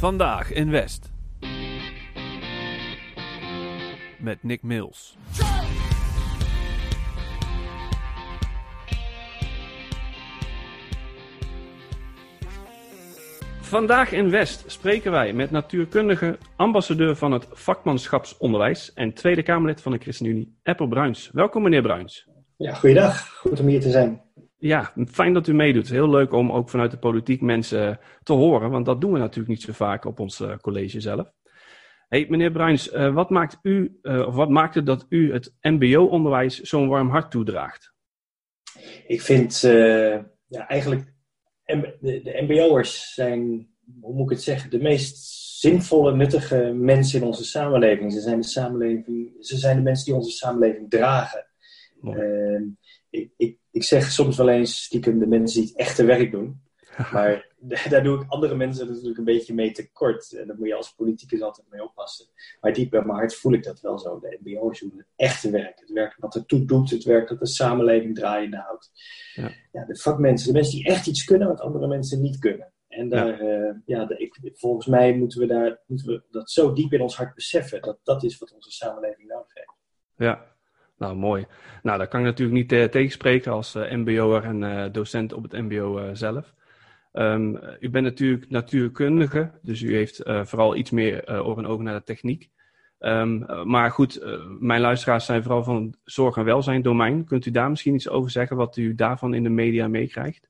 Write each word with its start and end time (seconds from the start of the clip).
Vandaag 0.00 0.52
in 0.52 0.70
West. 0.70 1.12
Met 4.18 4.42
Nick 4.42 4.62
Mills. 4.62 5.16
Vandaag 13.60 14.12
in 14.12 14.30
West 14.30 14.64
spreken 14.70 15.10
wij 15.10 15.32
met 15.32 15.50
natuurkundige, 15.50 16.38
ambassadeur 16.56 17.16
van 17.16 17.32
het 17.32 17.46
vakmanschapsonderwijs 17.52 18.92
en 18.92 19.14
Tweede 19.14 19.42
Kamerlid 19.42 19.82
van 19.82 19.92
de 19.92 19.98
ChristenUnie, 19.98 20.58
Apple 20.62 20.88
Bruins. 20.88 21.30
Welkom 21.32 21.62
meneer 21.62 21.82
Bruins. 21.82 22.28
Ja, 22.56 22.74
goeiedag. 22.74 23.28
Goed 23.28 23.60
om 23.60 23.66
hier 23.66 23.80
te 23.80 23.90
zijn. 23.90 24.22
Ja, 24.60 24.92
fijn 25.08 25.32
dat 25.32 25.46
u 25.46 25.54
meedoet. 25.54 25.88
Heel 25.88 26.10
leuk 26.10 26.32
om 26.32 26.52
ook 26.52 26.68
vanuit 26.68 26.90
de 26.90 26.98
politiek 26.98 27.40
mensen 27.40 27.98
te 28.22 28.32
horen, 28.32 28.70
want 28.70 28.86
dat 28.86 29.00
doen 29.00 29.12
we 29.12 29.18
natuurlijk 29.18 29.48
niet 29.48 29.62
zo 29.62 29.72
vaak 29.72 30.04
op 30.04 30.20
ons 30.20 30.40
uh, 30.40 30.56
college 30.56 31.00
zelf. 31.00 31.32
Hey, 32.08 32.26
meneer 32.28 32.50
Bruins, 32.50 32.92
uh, 32.92 33.14
wat 33.14 33.30
maakt 33.30 33.58
u, 33.62 33.98
of 34.02 34.34
wat 34.34 34.48
maakt 34.48 34.74
het 34.74 34.86
dat 34.86 35.06
u 35.08 35.32
het 35.32 35.54
MBO-onderwijs 35.60 36.60
zo'n 36.60 36.88
warm 36.88 37.08
hart 37.08 37.30
toedraagt? 37.30 37.92
Ik 39.06 39.20
vind 39.20 39.60
ja, 39.60 40.66
eigenlijk 40.66 41.14
de, 41.64 41.96
de 42.00 42.42
MBO'ers 42.42 43.14
zijn, 43.14 43.68
hoe 44.00 44.14
moet 44.14 44.24
ik 44.24 44.36
het 44.36 44.42
zeggen, 44.42 44.70
de 44.70 44.80
meest 44.80 45.16
zinvolle, 45.60 46.16
nuttige 46.16 46.72
mensen 46.74 47.20
in 47.20 47.26
onze 47.26 47.44
samenleving. 47.44 48.12
Ze 48.12 48.20
zijn 48.20 48.40
de, 48.40 48.46
samenleving, 48.46 49.36
ze 49.40 49.56
zijn 49.56 49.76
de 49.76 49.82
mensen 49.82 50.04
die 50.04 50.14
onze 50.14 50.30
samenleving 50.30 50.90
dragen. 50.90 51.46
Uh, 52.02 52.60
ik, 53.10 53.32
ik, 53.36 53.59
ik, 53.70 53.84
zeg 53.84 54.10
soms 54.10 54.36
wel 54.36 54.48
eens 54.48 54.82
stiekem 54.82 55.18
de 55.18 55.26
mensen 55.26 55.60
die 55.60 55.68
het 55.68 55.78
echte 55.78 56.04
werk 56.04 56.30
doen. 56.30 56.62
Maar 57.12 57.48
daar 57.90 58.02
doe 58.02 58.20
ik 58.20 58.30
andere 58.30 58.54
mensen 58.54 58.86
natuurlijk 58.86 59.18
een 59.18 59.24
beetje 59.24 59.54
mee 59.54 59.72
tekort. 59.72 60.32
En 60.32 60.46
daar 60.46 60.56
moet 60.56 60.68
je 60.68 60.74
als 60.74 60.94
politicus 60.94 61.42
altijd 61.42 61.66
mee 61.70 61.82
oppassen. 61.82 62.26
Maar 62.60 62.72
diep 62.72 62.90
bij 62.90 63.02
mijn 63.02 63.18
hart 63.18 63.34
voel 63.34 63.52
ik 63.52 63.64
dat 63.64 63.80
wel 63.80 63.98
zo. 63.98 64.20
De 64.20 64.38
MBO's 64.42 64.80
doen 64.80 64.92
het 64.96 65.06
echte 65.16 65.50
werk. 65.50 65.80
Het 65.80 65.92
werk 65.92 66.16
wat 66.18 66.34
ertoe 66.34 66.64
doet. 66.64 66.90
Het 66.90 67.04
werk 67.04 67.28
dat 67.28 67.38
de 67.38 67.46
samenleving 67.46 68.14
draaiende 68.14 68.56
houdt. 68.56 68.90
Ja. 69.34 69.50
ja. 69.72 69.84
de 69.84 69.98
vakmensen. 69.98 70.46
De 70.46 70.58
mensen 70.58 70.76
die 70.76 70.86
echt 70.86 71.06
iets 71.06 71.24
kunnen 71.24 71.48
wat 71.48 71.60
andere 71.60 71.86
mensen 71.86 72.20
niet 72.20 72.38
kunnen. 72.38 72.72
En 72.88 73.08
daar, 73.08 73.44
ja. 73.44 73.68
Uh, 73.68 73.74
ja 73.84 74.04
de, 74.04 74.16
ik, 74.16 74.50
volgens 74.54 74.86
mij 74.86 75.16
moeten 75.16 75.40
we, 75.40 75.46
daar, 75.46 75.80
moeten 75.86 76.06
we 76.06 76.22
dat 76.30 76.50
zo 76.50 76.72
diep 76.72 76.92
in 76.92 77.00
ons 77.00 77.16
hart 77.16 77.34
beseffen. 77.34 77.82
Dat 77.82 77.98
dat 78.02 78.24
is 78.24 78.38
wat 78.38 78.52
onze 78.52 78.70
samenleving 78.70 79.28
nodig 79.28 79.54
heeft. 79.54 79.74
Ja, 80.16 80.49
nou, 81.00 81.16
mooi. 81.16 81.46
Nou, 81.82 81.98
daar 81.98 82.08
kan 82.08 82.20
ik 82.20 82.26
natuurlijk 82.26 82.58
niet 82.58 82.72
uh, 82.72 82.84
tegenspreken 82.84 83.52
als 83.52 83.74
uh, 83.74 83.92
MBO'er 83.92 84.44
en 84.44 84.62
uh, 84.62 84.84
docent 84.92 85.32
op 85.32 85.42
het 85.42 85.52
MBO 85.52 86.14
zelf. 86.14 86.54
Um, 87.12 87.58
u 87.80 87.90
bent 87.90 88.04
natuurlijk 88.04 88.50
natuurkundige, 88.50 89.50
dus 89.62 89.80
u 89.80 89.94
heeft 89.94 90.22
vooral 90.24 90.76
iets 90.76 90.90
meer 90.90 91.44
oor 91.44 91.58
en 91.58 91.66
ogen 91.66 91.84
naar 91.84 91.98
de 91.98 92.04
techniek. 92.04 92.50
Um, 92.98 93.46
maar 93.64 93.90
goed, 93.90 94.20
mijn 94.58 94.80
luisteraars 94.80 95.24
zijn 95.24 95.42
vooral 95.42 95.64
van 95.64 95.84
het 95.84 95.96
zorg- 96.04 96.36
en 96.36 96.44
welzijn 96.44 96.82
domein. 96.82 97.24
Kunt 97.24 97.46
u 97.46 97.50
daar 97.50 97.70
misschien 97.70 97.94
iets 97.94 98.08
over 98.08 98.30
zeggen, 98.30 98.56
wat 98.56 98.76
u 98.76 98.94
daarvan 98.94 99.34
in 99.34 99.42
de 99.42 99.48
media 99.48 99.88
meekrijgt? 99.88 100.48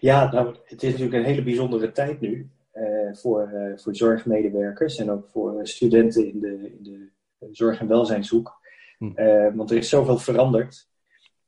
Ja, 0.00 0.32
nou, 0.32 0.54
het 0.64 0.82
is 0.82 0.90
natuurlijk 0.90 1.16
een 1.16 1.30
hele 1.30 1.42
bijzondere 1.42 1.92
tijd 1.92 2.20
nu 2.20 2.50
voor, 3.12 3.72
voor 3.76 3.94
zorgmedewerkers 3.94 4.98
en 4.98 5.10
ook 5.10 5.28
voor 5.32 5.66
studenten 5.66 6.26
in 6.26 6.40
de, 6.40 6.74
in 6.78 6.82
de 6.82 7.08
zorg- 7.52 7.80
en 7.80 7.88
welzijnshoek. 7.88 8.58
Hm. 8.98 9.12
Uh, 9.14 9.54
want 9.54 9.70
er 9.70 9.76
is 9.76 9.88
zoveel 9.88 10.18
veranderd. 10.18 10.88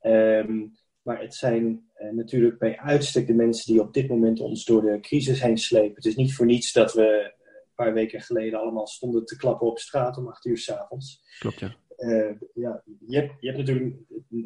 Um, 0.01 0.79
maar 1.01 1.21
het 1.21 1.35
zijn 1.35 1.89
uh, 1.97 2.11
natuurlijk 2.11 2.57
bij 2.59 2.77
uitstek 2.77 3.27
de 3.27 3.33
mensen 3.33 3.73
die 3.73 3.81
op 3.81 3.93
dit 3.93 4.07
moment 4.07 4.39
ons 4.39 4.65
door 4.65 4.81
de 4.81 4.99
crisis 4.99 5.41
heen 5.41 5.57
slepen. 5.57 5.95
Het 5.95 6.05
is 6.05 6.15
niet 6.15 6.35
voor 6.35 6.45
niets 6.45 6.73
dat 6.73 6.93
we 6.93 7.05
eh, 7.05 7.23
een 7.23 7.75
paar 7.75 7.93
weken 7.93 8.21
geleden 8.21 8.59
allemaal 8.59 8.87
stonden 8.87 9.25
te 9.25 9.37
klappen 9.37 9.67
op 9.67 9.79
straat 9.79 10.17
om 10.17 10.27
acht 10.27 10.45
uur 10.45 10.57
s'avonds. 10.57 11.23
Klopt, 11.39 11.59
ja. 11.59 11.75
Uh, 11.97 12.31
ja 12.53 12.83
je, 13.07 13.17
hebt, 13.17 13.33
je 13.39 13.47
hebt 13.47 13.57
natuurlijk 13.57 13.95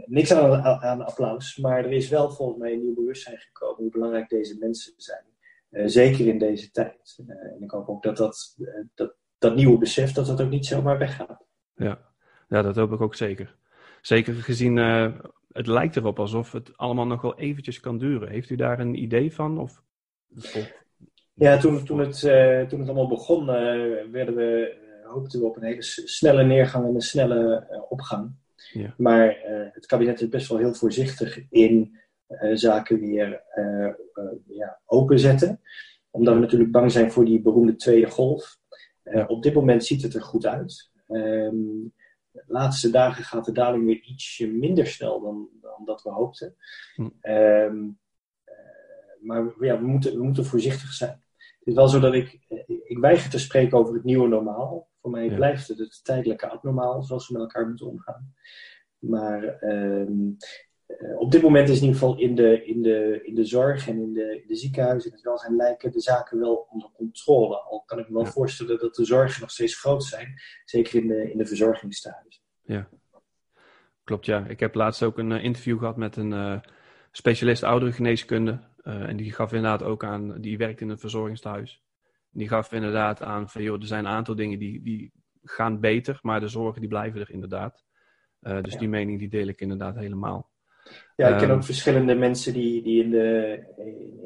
niks 0.05 0.31
aan, 0.33 0.63
aan 0.63 1.05
applaus, 1.05 1.57
maar 1.57 1.85
er 1.85 1.91
is 1.91 2.09
wel 2.09 2.31
volgens 2.31 2.59
mij 2.59 2.73
een 2.73 2.81
nieuw 2.81 2.93
bewustzijn 2.93 3.37
gekomen 3.37 3.81
hoe 3.81 3.91
belangrijk 3.91 4.29
deze 4.29 4.57
mensen 4.57 4.93
zijn. 4.97 5.23
Uh, 5.71 5.87
zeker 5.87 6.27
in 6.27 6.39
deze 6.39 6.71
tijd. 6.71 7.17
Uh, 7.27 7.35
en 7.35 7.61
ik 7.61 7.71
hoop 7.71 7.89
ook 7.89 8.03
dat 8.03 8.17
dat, 8.17 8.55
dat 8.93 9.15
dat 9.37 9.55
nieuwe 9.55 9.77
besef 9.77 10.11
dat 10.11 10.25
dat 10.25 10.41
ook 10.41 10.49
niet 10.49 10.65
zomaar 10.65 10.97
weggaat. 10.97 11.45
Ja, 11.75 12.13
ja, 12.47 12.61
dat 12.61 12.75
hoop 12.75 12.91
ik 12.91 13.01
ook 13.01 13.15
zeker. 13.15 13.55
Zeker 14.01 14.33
gezien, 14.33 14.77
uh, 14.77 15.13
het 15.51 15.67
lijkt 15.67 15.95
erop 15.95 16.19
alsof 16.19 16.51
het 16.51 16.77
allemaal 16.77 17.07
nog 17.07 17.21
wel 17.21 17.37
eventjes 17.37 17.79
kan 17.79 17.97
duren. 17.97 18.29
Heeft 18.29 18.49
u 18.49 18.55
daar 18.55 18.79
een 18.79 19.01
idee 19.01 19.33
van? 19.33 19.59
Of, 19.59 19.81
of... 20.35 20.83
Ja, 21.33 21.57
toen, 21.57 21.85
toen, 21.85 21.99
het, 21.99 22.23
uh, 22.23 22.61
toen 22.61 22.79
het 22.79 22.89
allemaal 22.89 23.07
begon, 23.07 23.41
uh, 23.41 24.11
werden 24.11 24.35
we, 24.35 24.75
hoopten 25.03 25.39
we 25.39 25.45
op 25.45 25.55
een 25.55 25.63
hele 25.63 25.81
snelle 25.81 26.43
neergang 26.43 26.87
en 26.87 26.95
een 26.95 27.01
snelle 27.01 27.67
opgang. 27.89 28.31
Ja. 28.71 28.93
Maar 28.97 29.37
het 29.71 29.85
kabinet 29.85 30.21
is 30.21 30.29
best 30.29 30.47
wel 30.49 30.57
heel 30.57 30.73
voorzichtig 30.73 31.49
in 31.49 31.99
zaken 32.53 32.99
weer 32.99 33.43
ja, 34.47 34.79
openzetten. 34.85 35.61
Omdat 36.11 36.33
we 36.33 36.39
natuurlijk 36.39 36.71
bang 36.71 36.91
zijn 36.91 37.11
voor 37.11 37.25
die 37.25 37.41
beroemde 37.41 37.75
tweede 37.75 38.09
golf. 38.09 38.57
op 39.27 39.43
dit 39.43 39.53
moment 39.53 39.85
ziet 39.85 40.01
het 40.01 40.13
er 40.13 40.21
goed 40.21 40.45
uit. 40.45 40.91
Um, 41.07 41.93
de 42.35 42.53
laatste 42.53 42.89
dagen 42.89 43.23
gaat 43.23 43.45
de 43.45 43.51
daling 43.51 43.85
weer 43.85 44.01
ietsje 44.01 44.47
minder 44.47 44.87
snel 44.87 45.21
dan, 45.21 45.49
dan 45.61 45.85
dat 45.85 46.03
we 46.03 46.09
hoopten. 46.09 46.55
Hm. 46.95 47.01
Um, 47.21 47.99
uh, 48.45 49.21
maar 49.21 49.53
ja, 49.59 49.79
we 49.79 49.85
moeten, 49.85 50.17
we 50.17 50.23
moeten 50.23 50.45
voorzichtig 50.45 50.93
zijn. 50.93 51.23
Het 51.59 51.67
is 51.67 51.73
wel 51.73 51.87
zo 51.87 51.99
dat 51.99 52.13
ik, 52.13 52.39
ik 52.83 52.97
weiger 52.97 53.29
te 53.29 53.39
spreken 53.39 53.77
over 53.77 53.93
het 53.93 54.03
nieuwe 54.03 54.27
normaal. 54.27 54.89
Voor 55.01 55.11
mij 55.11 55.25
ja. 55.29 55.35
blijft 55.35 55.67
het 55.67 55.77
het 55.77 56.03
tijdelijke 56.03 56.49
abnormaal, 56.49 57.03
zoals 57.03 57.27
we 57.27 57.33
met 57.33 57.41
elkaar 57.41 57.67
moeten 57.67 57.87
omgaan. 57.87 58.33
Maar 58.99 59.63
um, 59.63 60.27
uh, 60.29 60.47
op 61.17 61.31
dit 61.31 61.41
moment 61.41 61.69
is 61.69 61.75
in 61.79 61.85
ieder 61.85 61.99
geval 61.99 62.17
in 62.19 62.35
de, 62.35 62.65
in 62.65 62.81
de, 62.81 63.19
in 63.23 63.35
de 63.35 63.45
zorg 63.45 63.87
en 63.87 64.01
in 64.01 64.13
de, 64.13 64.39
in 64.41 64.47
de 64.47 64.55
ziekenhuizen 64.55 65.09
en 65.09 65.15
het 65.15 65.25
welzijn 65.25 65.55
lijken 65.55 65.91
de 65.91 66.01
zaken 66.01 66.39
wel 66.39 66.67
onder 66.71 66.89
controle. 66.93 67.57
Al 67.57 67.83
kan 67.85 67.99
ik 67.99 68.07
me 68.07 68.13
wel 68.13 68.23
ja. 68.23 68.31
voorstellen 68.31 68.79
dat 68.79 68.95
de 68.95 69.05
zorgen 69.05 69.41
nog 69.41 69.51
steeds 69.51 69.79
groot 69.79 70.03
zijn, 70.03 70.41
zeker 70.65 71.01
in 71.01 71.07
de, 71.07 71.31
in 71.31 71.37
de 71.37 71.45
verzorgingstehuizen. 71.45 72.41
Ja, 72.63 72.89
klopt 74.03 74.25
ja. 74.25 74.45
Ik 74.47 74.59
heb 74.59 74.75
laatst 74.75 75.03
ook 75.03 75.17
een 75.17 75.31
uh, 75.31 75.43
interview 75.43 75.79
gehad 75.79 75.97
met 75.97 76.15
een 76.15 76.31
uh, 76.31 76.59
specialist 77.11 77.63
ouderengeneeskunde. 77.63 78.59
en 78.83 79.17
die 79.17 79.31
gaf 79.31 79.53
inderdaad 79.53 79.83
ook 79.83 80.03
aan, 80.03 80.41
die 80.41 80.57
werkt 80.57 80.81
in 80.81 80.89
een 80.89 80.99
verzorgingstehuis. 80.99 81.83
Die 82.31 82.47
gaf 82.47 82.71
inderdaad 82.71 83.21
aan 83.21 83.49
van 83.49 83.61
joh, 83.61 83.81
er 83.81 83.87
zijn 83.87 84.05
een 84.05 84.11
aantal 84.11 84.35
dingen 84.35 84.59
die, 84.59 84.81
die 84.81 85.11
gaan 85.43 85.79
beter, 85.79 86.19
maar 86.21 86.39
de 86.39 86.47
zorgen 86.47 86.81
die 86.81 86.89
blijven 86.89 87.21
er 87.21 87.31
inderdaad. 87.31 87.85
dus 88.39 88.73
ja. 88.73 88.79
die 88.79 88.89
mening 88.89 89.19
die 89.19 89.29
deel 89.29 89.47
ik 89.47 89.61
inderdaad 89.61 89.95
helemaal. 89.95 90.53
Ja, 91.15 91.27
ik 91.27 91.37
ken 91.37 91.49
ook 91.49 91.55
um, 91.55 91.63
verschillende 91.63 92.15
mensen 92.15 92.53
die, 92.53 92.83
die 92.83 93.03
in, 93.03 93.09
de, 93.09 93.59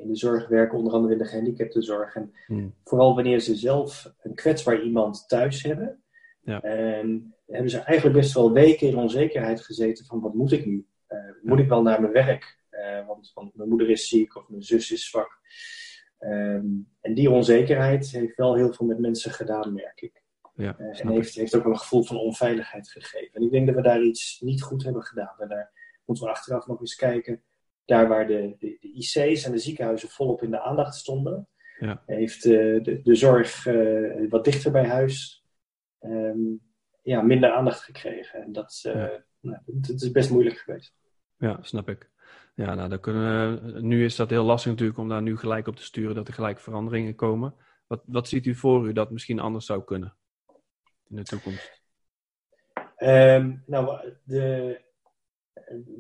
in 0.02 0.08
de 0.08 0.16
zorg 0.16 0.48
werken, 0.48 0.78
onder 0.78 0.94
andere 0.94 1.14
in 1.14 1.20
de 1.20 1.26
gehandicaptenzorg. 1.26 2.16
En 2.16 2.34
hmm. 2.46 2.74
vooral 2.84 3.16
wanneer 3.16 3.40
ze 3.40 3.56
zelf 3.56 4.14
een 4.22 4.36
kwetsbaar 4.36 4.82
iemand 4.82 5.28
thuis 5.28 5.64
hebben, 5.64 6.04
ja. 6.42 6.62
en 6.62 7.36
hebben 7.48 7.70
ze 7.70 7.80
eigenlijk 7.80 8.18
best 8.20 8.34
wel 8.34 8.52
weken 8.52 8.88
in 8.88 8.98
onzekerheid 8.98 9.62
gezeten 9.62 10.06
van 10.06 10.20
wat 10.20 10.34
moet 10.34 10.52
ik 10.52 10.66
nu? 10.66 10.88
Uh, 11.10 11.20
moet 11.42 11.58
ja. 11.58 11.64
ik 11.64 11.70
wel 11.70 11.82
naar 11.82 12.02
mijn 12.02 12.14
werk? 12.14 12.58
Uh, 12.72 13.08
want, 13.08 13.32
want, 13.34 13.56
mijn 13.56 13.70
moeder 13.70 13.90
is 13.90 14.08
ziek 14.08 14.36
of 14.36 14.50
mijn 14.50 14.64
zus 14.64 14.92
is 14.92 15.10
zwak. 15.10 15.40
Um, 16.20 16.88
en 17.02 17.14
die 17.14 17.30
onzekerheid 17.30 18.12
heeft 18.12 18.36
wel 18.36 18.56
heel 18.56 18.74
veel 18.74 18.86
met 18.86 19.00
mensen 19.00 19.32
gedaan, 19.32 19.74
merk 19.74 20.02
ik. 20.02 20.24
Ja, 20.56 20.76
uh, 20.80 21.00
en 21.00 21.08
heeft, 21.08 21.36
heeft 21.36 21.56
ook 21.56 21.64
wel 21.64 21.72
een 21.72 21.80
gevoel 21.80 22.04
van 22.04 22.18
onveiligheid 22.18 22.90
gegeven. 22.90 23.34
En 23.34 23.42
ik 23.42 23.52
denk 23.52 23.68
dat 23.68 23.76
we 23.76 23.82
daar 23.82 24.02
iets 24.02 24.40
niet 24.40 24.62
goed 24.62 24.84
hebben 24.84 25.04
gedaan. 25.04 25.36
En 25.38 25.48
daar 25.48 25.72
moeten 26.10 26.28
we 26.28 26.34
achteraf 26.34 26.68
nog 26.68 26.80
eens 26.80 26.96
kijken. 26.96 27.44
Daar 27.86 28.08
waar 28.08 28.28
de, 28.28 28.56
de, 28.60 28.78
de 28.80 28.94
IC's 28.94 29.44
en 29.44 29.52
de 29.52 29.58
ziekenhuizen 29.58 30.10
volop 30.10 30.42
in 30.42 30.52
de 30.52 30.62
aandacht 30.62 30.96
stonden, 30.96 31.48
ja. 31.80 32.04
heeft 32.06 32.46
uh, 32.46 32.84
de, 32.84 33.02
de 33.02 33.16
zorg 33.16 33.66
uh, 33.66 34.30
wat 34.30 34.46
dichter 34.46 34.72
bij 34.72 34.88
huis 34.88 35.46
um, 36.02 36.62
ja, 37.04 37.22
minder 37.22 37.52
aandacht 37.52 37.82
gekregen. 37.82 38.44
En 38.44 38.52
dat, 38.52 38.80
ja. 38.82 39.24
nou, 39.40 39.58
dat 39.66 40.02
is 40.02 40.12
best 40.12 40.30
moeilijk 40.30 40.58
geweest. 40.58 40.94
Ja, 41.38 41.58
snap 41.62 41.90
ik. 41.90 42.10
Ja, 42.56 42.76
nou, 42.76 42.90
dan 42.90 43.00
kunnen 43.00 43.64
we, 43.74 43.82
nu 43.82 44.06
is 44.06 44.16
dat 44.16 44.30
heel 44.30 44.44
lastig 44.44 44.72
natuurlijk 44.72 45.00
om 45.00 45.10
daar 45.10 45.22
nu 45.22 45.38
gelijk 45.38 45.68
op 45.68 45.76
te 45.76 45.84
sturen 45.84 46.16
dat 46.16 46.28
er 46.28 46.34
gelijk 46.34 46.60
veranderingen 46.60 47.16
komen. 47.16 47.56
Wat, 47.88 48.02
wat 48.06 48.28
ziet 48.28 48.46
u 48.46 48.56
voor 48.56 48.88
u 48.88 48.94
dat 48.94 49.12
misschien 49.12 49.40
anders 49.40 49.66
zou 49.66 49.84
kunnen 49.84 50.16
in 51.10 51.16
de 51.16 51.24
toekomst? 51.24 51.82
Um, 52.98 53.64
nou, 53.66 54.14
de, 54.24 54.82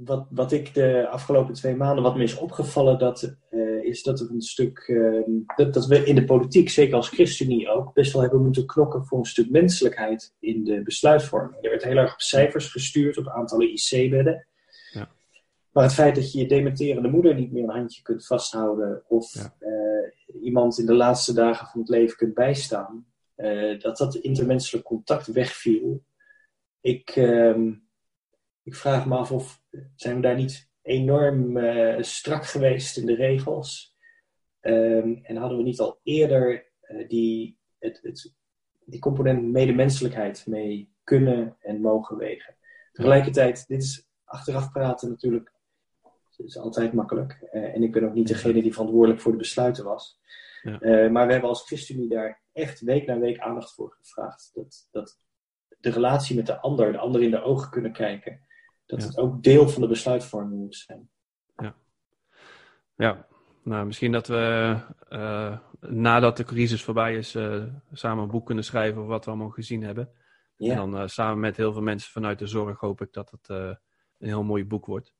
wat, 0.05 0.27
wat 0.29 0.51
ik 0.51 0.73
de 0.73 1.07
afgelopen 1.07 1.53
twee 1.53 1.75
maanden, 1.75 2.03
wat 2.03 2.15
me 2.15 2.23
is 2.23 2.37
opgevallen, 2.37 2.99
dat, 2.99 3.35
uh, 3.51 3.83
is 3.83 4.03
dat 4.03 4.19
er 4.19 4.29
een 4.31 4.41
stuk, 4.41 4.87
uh, 4.87 5.23
dat, 5.55 5.73
dat 5.73 5.85
we 5.85 6.05
in 6.05 6.15
de 6.15 6.25
politiek, 6.25 6.69
zeker 6.69 6.95
als 6.95 7.09
ChristenUnie 7.09 7.69
ook, 7.69 7.93
best 7.93 8.13
wel 8.13 8.21
hebben 8.21 8.41
moeten 8.41 8.65
knokken 8.65 9.05
voor 9.05 9.19
een 9.19 9.25
stuk 9.25 9.49
menselijkheid 9.49 10.33
in 10.39 10.63
de 10.63 10.81
besluitvorming. 10.83 11.63
Er 11.63 11.69
werd 11.69 11.83
heel 11.83 11.97
erg 11.97 12.13
op 12.13 12.21
cijfers 12.21 12.71
gestuurd, 12.71 13.17
op 13.17 13.27
aantallen 13.27 13.73
IC-bedden. 13.73 14.47
Ja. 14.91 15.09
Maar 15.71 15.83
het 15.83 15.93
feit 15.93 16.15
dat 16.15 16.31
je 16.31 16.39
je 16.39 16.47
dementerende 16.47 17.09
moeder 17.09 17.35
niet 17.35 17.51
meer 17.51 17.63
een 17.63 17.69
handje 17.69 18.01
kunt 18.01 18.25
vasthouden, 18.25 19.03
of 19.07 19.33
ja. 19.33 19.55
uh, 19.59 20.43
iemand 20.43 20.79
in 20.79 20.85
de 20.85 20.95
laatste 20.95 21.33
dagen 21.33 21.67
van 21.67 21.79
het 21.79 21.89
leven 21.89 22.17
kunt 22.17 22.33
bijstaan, 22.33 23.05
dat 23.79 23.97
dat 23.97 24.15
intermenselijk 24.15 24.85
contact 24.85 25.27
wegviel. 25.27 26.03
Ik, 26.81 27.09
ehm, 27.09 27.71
ik 28.63 28.75
vraag 28.75 29.05
me 29.05 29.15
af 29.15 29.31
of 29.31 29.61
zijn 29.95 30.15
we 30.15 30.21
daar 30.21 30.35
niet 30.35 30.69
enorm 30.81 31.57
strak 32.03 32.45
geweest 32.45 32.97
in 32.97 33.05
de 33.05 33.15
regels? 33.15 33.97
Um, 34.61 35.19
en 35.23 35.35
hadden 35.35 35.57
we 35.57 35.63
niet 35.63 35.79
al 35.79 35.99
eerder 36.03 36.71
die, 37.07 37.59
het, 37.79 37.99
het, 38.01 38.33
die 38.85 38.99
component 38.99 39.43
medemenselijkheid 39.43 40.47
mee 40.47 40.93
kunnen 41.03 41.57
en 41.59 41.81
mogen 41.81 42.17
wegen? 42.17 42.55
Tegelijkertijd, 42.91 43.67
dit 43.67 43.81
is 43.81 44.07
achteraf 44.23 44.71
praten 44.71 45.09
natuurlijk 45.09 45.59
is 46.45 46.57
altijd 46.57 46.93
makkelijk. 46.93 47.39
Uh, 47.53 47.75
en 47.75 47.83
ik 47.83 47.91
ben 47.91 48.03
ook 48.03 48.13
niet 48.13 48.27
degene 48.27 48.61
die 48.61 48.71
verantwoordelijk 48.71 49.21
voor 49.21 49.31
de 49.31 49.37
besluiten 49.37 49.83
was. 49.83 50.19
Ja. 50.61 50.81
Uh, 50.81 51.11
maar 51.11 51.25
we 51.25 51.31
hebben 51.31 51.49
als 51.49 51.65
ChristenUnie 51.65 52.09
daar 52.09 52.41
echt 52.53 52.79
week 52.79 53.05
na 53.05 53.19
week 53.19 53.39
aandacht 53.39 53.73
voor 53.73 53.95
gevraagd. 53.99 54.51
Dat, 54.53 54.87
dat 54.91 55.19
de 55.79 55.89
relatie 55.89 56.35
met 56.35 56.45
de 56.45 56.59
ander, 56.59 56.91
de 56.91 56.97
ander 56.97 57.21
in 57.21 57.31
de 57.31 57.41
ogen 57.41 57.69
kunnen 57.69 57.91
kijken, 57.91 58.47
dat 58.89 59.01
ja. 59.01 59.07
het 59.07 59.17
ook 59.17 59.43
deel 59.43 59.69
van 59.69 59.81
de 59.81 59.87
besluitvorming 59.87 60.61
moet 60.61 60.75
zijn. 60.75 61.09
Ja, 61.57 61.75
ja. 62.95 63.27
nou 63.63 63.85
misschien 63.85 64.11
dat 64.11 64.27
we 64.27 64.75
uh, 65.09 65.57
nadat 65.79 66.37
de 66.37 66.43
crisis 66.43 66.83
voorbij 66.83 67.15
is, 67.15 67.37
samen 67.91 68.23
een 68.23 68.29
boek 68.29 68.45
kunnen 68.45 68.63
schrijven 68.63 68.97
over 68.97 69.11
wat 69.11 69.25
we 69.25 69.31
allemaal 69.31 69.49
gezien 69.49 69.83
hebben. 69.83 70.09
Ja. 70.55 70.81
En 70.81 70.91
dan 70.91 71.09
samen 71.09 71.39
met 71.39 71.57
heel 71.57 71.73
veel 71.73 71.81
mensen 71.81 72.11
vanuit 72.11 72.39
de 72.39 72.47
zorg 72.47 72.79
hoop 72.79 73.01
ik 73.01 73.13
dat 73.13 73.31
het 73.31 73.49
een 73.49 73.77
heel 74.27 74.43
mooi 74.43 74.65
boek 74.65 74.85
wordt. 74.85 75.13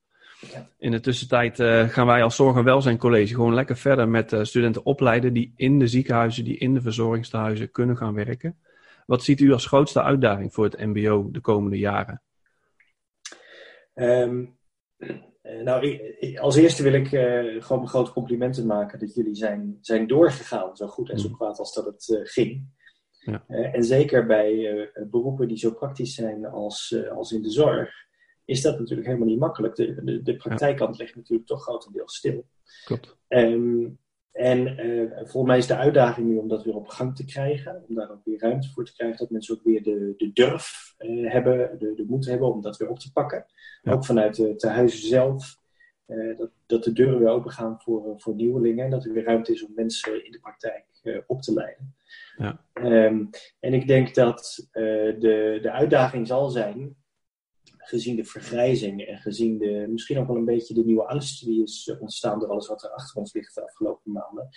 In 0.77 0.92
de 0.92 1.00
tussentijd 1.00 1.60
uh, 1.60 1.88
gaan 1.88 2.06
wij 2.06 2.24
als 2.24 2.36
Zorg- 2.36 2.57
en 2.57 2.63
Welzijncollege 2.63 3.33
gewoon 3.33 3.54
lekker 3.54 3.77
verder 3.77 4.07
met 4.07 4.33
uh, 4.33 4.44
studenten 4.44 4.86
opleiden 4.86 5.33
die 5.33 5.54
in 5.56 5.80
de 5.80 5.88
ziekenhuizen, 5.88 6.44
die 6.44 6.57
in 6.57 6.74
de 6.74 6.81
verzorgingstehuizen 6.81 7.71
kunnen 7.71 7.98
gaan 7.98 8.13
werken. 8.13 8.57
Wat 9.06 9.24
ziet 9.24 9.39
u 9.39 9.51
als 9.51 9.66
grootste 9.66 10.04
uitdaging 10.04 10.54
voor 10.54 10.63
het 10.63 10.80
MBO 10.80 11.31
de 11.31 11.39
komende 11.39 11.77
jaren? 11.77 12.21
Um, 14.00 14.57
nou, 15.63 15.88
ik, 15.88 16.38
als 16.38 16.56
eerste 16.56 16.84
wil 16.84 16.94
ik 16.94 17.12
uh, 17.12 17.63
gewoon 17.63 17.88
grote 17.88 18.12
complimenten 18.12 18.66
maken 18.66 19.00
dat 19.00 19.13
jullie 19.13 19.36
zijn, 19.36 19.78
zijn 19.81 20.07
doorgegaan, 20.07 20.75
zo 20.75 20.88
goed 20.88 21.10
en 21.10 21.19
zo 21.19 21.28
mm. 21.28 21.36
kwaad 21.36 21.60
als 21.60 21.74
dat 21.74 21.86
het 21.86 22.19
ging. 22.24 22.78
Ja. 23.19 23.44
en 23.48 23.84
zeker 23.84 24.25
bij 24.25 24.92
beroepen 25.10 25.48
die 25.48 25.57
zo 25.57 25.72
praktisch 25.72 26.13
zijn 26.13 26.46
als, 26.46 26.96
als 27.10 27.31
in 27.31 27.42
de 27.42 27.50
zorg 27.50 28.07
is 28.50 28.62
dat 28.62 28.80
natuurlijk 28.80 29.07
helemaal 29.07 29.28
niet 29.28 29.40
makkelijk. 29.40 29.75
De, 29.75 30.04
de, 30.04 30.22
de 30.22 30.36
praktijkkant 30.36 30.98
ligt 30.98 31.16
natuurlijk 31.16 31.48
toch 31.48 31.63
grotendeels 31.63 32.16
stil. 32.16 32.45
Klopt. 32.86 33.18
Um, 33.28 34.00
en 34.31 34.86
uh, 34.86 35.12
volgens 35.16 35.46
mij 35.46 35.58
is 35.58 35.68
de 35.68 35.76
uitdaging 35.76 36.28
nu 36.28 36.38
om 36.38 36.48
dat 36.48 36.64
weer 36.64 36.76
op 36.76 36.88
gang 36.88 37.16
te 37.16 37.26
krijgen. 37.26 37.84
Om 37.88 37.96
daar 37.96 38.12
ook 38.12 38.26
weer 38.26 38.40
ruimte 38.40 38.70
voor 38.70 38.86
te 38.86 38.94
krijgen. 38.94 39.18
Dat 39.18 39.30
mensen 39.30 39.56
ook 39.56 39.64
weer 39.64 39.84
de, 39.84 40.14
de 40.18 40.34
durf 40.34 40.96
uh, 41.00 41.31
hebben, 41.31 41.80
de, 41.80 41.94
de 41.94 42.06
moed 42.08 42.26
hebben 42.26 42.54
om 42.54 42.62
dat 42.62 42.78
weer 42.78 42.90
op 42.90 43.00
te 43.00 43.12
pakken. 43.12 43.46
Ja. 43.81 43.92
Ook 43.92 44.06
vanuit 44.06 44.36
de, 44.36 44.56
de 44.56 44.68
huizen 44.68 45.08
zelf. 45.08 45.58
Uh, 46.08 46.38
dat, 46.38 46.52
dat 46.66 46.84
de 46.84 46.94
deuren 46.94 47.20
weer 47.20 47.30
open 47.30 47.52
gaan 47.52 47.81
voor, 47.81 48.14
voor 48.18 48.36
nieuwelingen. 48.36 48.86
En 48.86 48.92
dat 48.92 49.06
er 49.06 49.14
weer 49.14 49.24
ruimte 49.24 49.54
is 49.54 49.66
om 49.66 49.72
mensen 49.76 50.26
in 50.26 50.31
de 50.31 50.40
praktijk 50.40 50.86
op 51.28 51.42
te 51.42 51.54
leiden. 51.54 51.96
Ja. 52.38 52.66
Um, 52.74 53.30
en 53.60 53.74
ik 53.74 53.88
denk 53.88 54.16
dat 54.16 54.68
de, 54.74 55.60
de 55.62 55.72
uitdaging 55.72 56.28
zal 56.28 56.50
zijn 56.50 56.96
gezien 57.89 58.15
de 58.15 58.24
vergrijzing 58.24 59.01
en 59.06 59.18
gezien 59.18 59.57
de, 59.57 59.86
misschien 59.89 60.18
ook 60.18 60.27
wel 60.27 60.36
een 60.36 60.45
beetje 60.45 60.74
de 60.74 60.86
nieuwe 60.86 61.07
angst 61.07 61.45
die 61.45 61.63
is 61.63 61.95
ontstaan 62.00 62.39
door 62.39 62.50
alles 62.50 62.68
wat 62.68 62.83
er 62.83 62.89
achter 62.89 63.19
ons 63.19 63.33
ligt 63.33 63.56
de 63.56 63.63
afgelopen 63.63 64.12
maanden, 64.12 64.50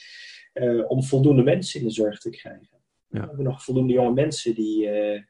uh, 0.54 0.90
om 0.90 1.02
voldoende 1.02 1.42
mensen 1.42 1.80
in 1.80 1.86
de 1.86 1.92
zorg 1.92 2.18
te 2.18 2.30
krijgen. 2.30 2.80
Ja. 3.08 3.20
We 3.20 3.26
hebben 3.26 3.44
nog 3.44 3.64
voldoende 3.64 3.92
jonge 3.92 4.12
mensen 4.12 4.54
die, 4.54 4.86
uh, 4.86 5.22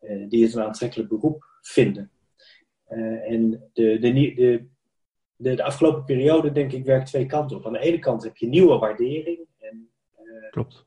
uh, 0.00 0.28
die 0.28 0.44
het 0.44 0.54
een 0.54 0.62
aantrekkelijk 0.62 1.08
beroep 1.08 1.44
vinden. 1.60 2.10
en 2.86 3.70
de, 3.72 3.98
de, 3.98 4.12
de, 4.12 4.34
de, 5.36 5.54
de, 5.54 5.62
afgelopen 5.62 6.04
periode, 6.04 6.52
denk 6.52 6.72
ik, 6.72 6.84
werkt 6.84 7.06
twee 7.06 7.26
kanten 7.26 7.56
op. 7.56 7.66
Aan 7.66 7.72
de 7.72 7.78
ene 7.78 7.98
kant 7.98 8.22
heb 8.22 8.36
je 8.36 8.46
nieuwe 8.46 8.78
waardering. 8.78 9.46
En, 9.58 9.90
Klopt. 10.50 10.86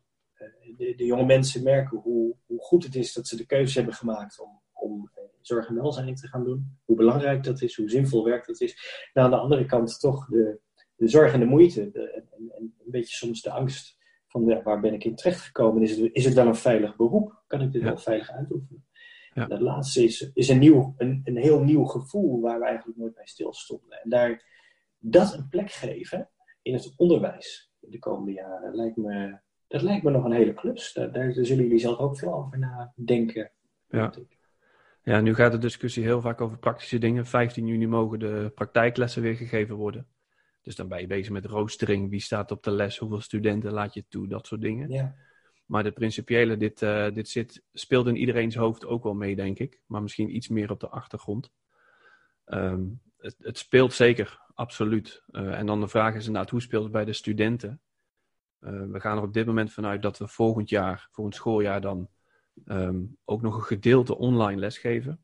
De, 0.77 0.95
de, 0.95 1.05
jonge 1.05 1.25
mensen 1.25 1.63
merken 1.63 1.97
hoe, 1.97 2.35
hoe 2.45 2.59
goed 2.59 2.83
het 2.83 2.95
is 2.95 3.13
dat 3.13 3.27
ze 3.27 3.35
de 3.35 3.45
keuze 3.45 3.77
hebben 3.77 3.95
gemaakt 3.95 4.39
om, 4.39 4.61
om 4.73 5.09
zorg 5.53 5.67
en 5.67 5.75
welzijn 5.75 6.15
te 6.15 6.27
gaan 6.27 6.43
doen. 6.43 6.77
Hoe 6.85 6.95
belangrijk 6.95 7.43
dat 7.43 7.61
is, 7.61 7.75
hoe 7.75 7.89
zinvol 7.89 8.23
werk 8.23 8.45
dat 8.45 8.61
is. 8.61 9.09
Nou, 9.13 9.25
aan 9.25 9.33
de 9.33 9.39
andere 9.39 9.65
kant 9.65 9.99
toch 9.99 10.27
de, 10.27 10.59
de 10.95 11.07
zorg 11.07 11.33
en 11.33 11.39
de 11.39 11.45
moeite. 11.45 11.91
De, 11.91 12.11
en, 12.11 12.27
en, 12.31 12.73
een 12.85 12.91
beetje 12.91 13.15
soms 13.15 13.41
de 13.41 13.51
angst 13.51 13.97
van 14.27 14.45
ja, 14.45 14.61
waar 14.61 14.79
ben 14.79 14.93
ik 14.93 15.03
in 15.03 15.15
terechtgekomen? 15.15 15.81
Is 15.81 15.97
het, 15.97 16.09
is 16.13 16.25
het 16.25 16.33
wel 16.33 16.47
een 16.47 16.55
veilig 16.55 16.95
beroep? 16.95 17.43
Kan 17.47 17.61
ik 17.61 17.71
dit 17.71 17.81
wel 17.81 17.97
veilig 17.97 18.31
uitoefenen? 18.31 18.85
Ja. 19.33 19.45
Dat 19.45 19.61
laatste 19.61 20.03
is, 20.03 20.31
is 20.33 20.49
een, 20.49 20.59
nieuw, 20.59 20.93
een, 20.97 21.21
een 21.23 21.37
heel 21.37 21.63
nieuw 21.63 21.83
gevoel 21.83 22.41
waar 22.41 22.59
we 22.59 22.65
eigenlijk 22.65 22.97
nooit 22.97 23.13
bij 23.13 23.27
stilstonden. 23.27 24.01
En 24.01 24.09
daar 24.09 24.43
dat 24.99 25.33
een 25.33 25.47
plek 25.49 25.71
geven 25.71 26.29
in 26.61 26.73
het 26.73 26.93
onderwijs 26.95 27.71
in 27.79 27.91
de 27.91 27.99
komende 27.99 28.31
jaren, 28.31 28.75
lijkt 28.75 28.97
me, 28.97 29.37
dat 29.67 29.81
lijkt 29.81 30.03
me 30.03 30.11
nog 30.11 30.23
een 30.23 30.31
hele 30.31 30.53
klus. 30.53 30.93
Daar, 30.93 31.11
daar 31.11 31.33
zullen 31.33 31.63
jullie 31.63 31.79
zelf 31.79 31.97
ook 31.97 32.17
veel 32.17 32.33
over 32.33 32.59
nadenken. 32.59 33.51
Ja. 33.89 34.13
Ja, 35.09 35.21
nu 35.21 35.35
gaat 35.35 35.51
de 35.51 35.57
discussie 35.57 36.03
heel 36.03 36.21
vaak 36.21 36.41
over 36.41 36.57
praktische 36.57 36.97
dingen. 36.97 37.25
15 37.25 37.67
juni 37.67 37.87
mogen 37.87 38.19
de 38.19 38.51
praktijklessen 38.55 39.21
weer 39.21 39.35
gegeven 39.35 39.75
worden. 39.75 40.07
Dus 40.61 40.75
dan 40.75 40.87
ben 40.87 41.01
je 41.01 41.07
bezig 41.07 41.31
met 41.31 41.45
roostering. 41.45 42.09
Wie 42.09 42.19
staat 42.19 42.51
op 42.51 42.63
de 42.63 42.71
les? 42.71 42.97
Hoeveel 42.97 43.21
studenten 43.21 43.71
laat 43.71 43.93
je 43.93 44.05
toe? 44.09 44.27
Dat 44.27 44.47
soort 44.47 44.61
dingen. 44.61 44.89
Ja. 44.89 45.15
Maar 45.65 45.83
de 45.83 45.91
principiële, 45.91 46.57
dit, 46.57 46.81
uh, 46.81 47.11
dit 47.13 47.29
zit, 47.29 47.63
speelt 47.73 48.07
in 48.07 48.15
iedereen's 48.15 48.55
hoofd 48.55 48.85
ook 48.85 49.03
wel 49.03 49.13
mee, 49.13 49.35
denk 49.35 49.59
ik. 49.59 49.81
Maar 49.85 50.01
misschien 50.01 50.35
iets 50.35 50.47
meer 50.47 50.71
op 50.71 50.79
de 50.79 50.89
achtergrond. 50.89 51.51
Um, 52.45 53.01
het, 53.17 53.35
het, 53.39 53.57
speelt 53.57 53.93
zeker, 53.93 54.39
absoluut. 54.53 55.23
Uh, 55.31 55.59
en 55.59 55.65
dan 55.65 55.79
de 55.79 55.87
vraag 55.87 56.15
is 56.15 56.25
inderdaad, 56.25 56.51
hoe 56.51 56.61
speelt 56.61 56.83
het 56.83 56.91
bij 56.91 57.05
de 57.05 57.13
studenten? 57.13 57.81
Uh, 58.61 58.83
we 58.91 58.99
gaan 58.99 59.17
er 59.17 59.23
op 59.23 59.33
dit 59.33 59.45
moment 59.45 59.73
vanuit 59.73 60.01
dat 60.01 60.17
we 60.17 60.27
volgend 60.27 60.69
jaar, 60.69 61.07
volgend 61.11 61.35
schooljaar 61.35 61.81
dan 61.81 62.09
um, 62.65 63.17
ook 63.25 63.41
nog 63.41 63.55
een 63.55 63.61
gedeelte 63.61 64.17
online 64.17 64.59
lesgeven. 64.59 65.19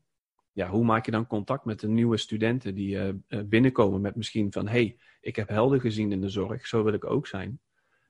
Ja, 0.52 0.68
hoe 0.68 0.84
maak 0.84 1.04
je 1.04 1.10
dan 1.10 1.26
contact 1.26 1.64
met 1.64 1.80
de 1.80 1.88
nieuwe 1.88 2.16
studenten 2.16 2.74
die 2.74 2.96
uh, 2.96 3.40
binnenkomen 3.44 4.00
met 4.00 4.16
misschien 4.16 4.52
van 4.52 4.68
hey, 4.68 4.96
ik 5.20 5.36
heb 5.36 5.48
helden 5.48 5.80
gezien 5.80 6.12
in 6.12 6.20
de 6.20 6.28
zorg, 6.28 6.66
zo 6.66 6.84
wil 6.84 6.92
ik 6.92 7.04
ook 7.04 7.26
zijn. 7.26 7.60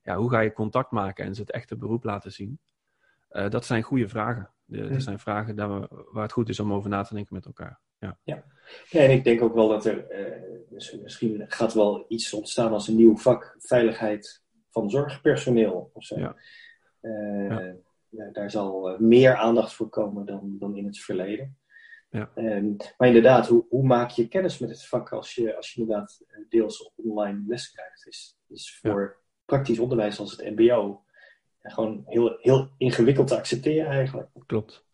Ja, 0.03 0.17
hoe 0.17 0.31
ga 0.31 0.41
je 0.41 0.53
contact 0.53 0.91
maken 0.91 1.25
en 1.25 1.35
ze 1.35 1.41
het 1.41 1.51
echte 1.51 1.77
beroep 1.77 2.05
laten 2.05 2.33
zien? 2.33 2.59
Uh, 3.31 3.49
dat 3.49 3.65
zijn 3.65 3.83
goede 3.83 4.09
vragen. 4.09 4.51
De, 4.65 4.89
dat 4.89 5.03
zijn 5.03 5.19
vragen 5.19 5.57
daar 5.57 5.81
we, 5.81 5.89
waar 6.13 6.23
het 6.23 6.33
goed 6.33 6.49
is 6.49 6.61
om 6.61 6.73
over 6.73 6.91
na 6.91 7.03
te 7.03 7.15
denken 7.15 7.35
met 7.35 7.47
elkaar. 7.47 7.81
Ja. 7.99 8.19
Ja. 8.23 8.45
ja 8.89 9.01
en 9.01 9.11
ik 9.11 9.25
denk 9.25 9.43
ook 9.43 9.55
wel 9.55 9.69
dat 9.69 9.85
er 9.87 10.07
uh, 10.71 11.01
misschien 11.03 11.45
gaat 11.49 11.75
wel 11.75 12.05
iets 12.09 12.33
ontstaan 12.33 12.73
als 12.73 12.89
een 12.89 12.97
nieuw 12.97 13.17
vak 13.17 13.57
veiligheid 13.59 14.43
van 14.71 14.91
zorgpersoneel 14.91 15.91
of 15.93 16.05
zo. 16.05 16.19
Ja. 16.19 16.37
Uh, 17.01 17.49
ja 17.49 17.75
daar 18.33 18.51
zal 18.51 18.91
eh, 18.91 18.99
meer 18.99 19.37
aandacht 19.37 19.73
voor 19.73 19.89
komen 19.89 20.27
dan, 20.27 20.57
dan 20.59 20.77
in 20.77 20.87
het 20.87 20.99
verleden. 20.99 21.59
Ja. 22.11 22.31
Um, 22.35 22.77
maar 22.99 23.09
inderdaad, 23.09 23.47
hoe, 23.49 23.67
hoe, 23.69 23.87
maak 23.87 24.11
je 24.11 24.29
kennis 24.29 24.59
met 24.59 24.71
het 24.71 24.87
vak 24.87 25.13
als 25.13 25.35
je, 25.35 25.57
als 25.57 25.73
je 25.73 25.81
inderdaad 25.81 26.25
eh, 26.27 26.39
deels 26.49 26.93
online 26.97 27.43
les 27.47 27.71
krijgt? 27.71 28.07
Is, 28.07 28.39
is 28.49 28.79
voor 28.83 29.23
praktisch 29.45 29.79
onderwijs 29.79 30.19
als 30.19 30.31
het 30.31 30.57
MBO 30.57 31.05
gewoon 31.63 32.03
heel, 32.07 32.37
heel 32.41 32.71
ingewikkeld 32.79 33.27
te 33.27 33.37
accepteren 33.37 33.91
eigenlijk. 33.91 34.29
Klopt. 34.47 34.85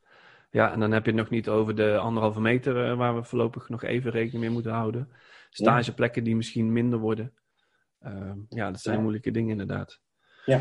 Ja, 0.50 0.72
en 0.72 0.80
dan 0.80 0.92
heb 0.92 1.04
je 1.04 1.10
het 1.10 1.20
nog 1.20 1.30
niet 1.30 1.48
over 1.48 1.74
de 1.74 1.96
anderhalve 1.96 2.40
meter 2.40 2.90
uh, 2.90 2.96
waar 2.96 3.14
we 3.14 3.24
voorlopig 3.24 3.68
nog 3.68 3.82
even 3.82 4.10
rekening 4.10 4.42
mee 4.42 4.50
moeten 4.50 4.72
houden. 4.72 5.08
Stageplekken 5.50 6.24
die 6.24 6.36
misschien 6.36 6.72
minder 6.72 6.98
worden. 6.98 7.34
Uh, 8.00 8.32
ja, 8.48 8.70
dat 8.70 8.80
zijn 8.80 9.00
moeilijke 9.00 9.30
dingen 9.30 9.50
inderdaad. 9.50 10.00
Ja. 10.44 10.60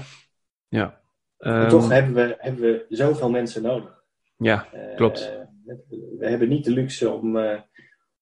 Ja. 0.67 1.00
Um, 1.41 1.69
toch 1.69 1.89
hebben 1.89 2.13
we, 2.13 2.35
hebben 2.37 2.61
we 2.61 2.85
zoveel 2.89 3.29
mensen 3.29 3.61
nodig. 3.61 4.03
Ja, 4.37 4.67
klopt. 4.95 5.31
Uh, 5.65 5.73
we 6.19 6.27
hebben 6.27 6.49
niet 6.49 6.63
de 6.63 6.71
luxe 6.71 7.09
om, 7.09 7.37
uh, 7.37 7.59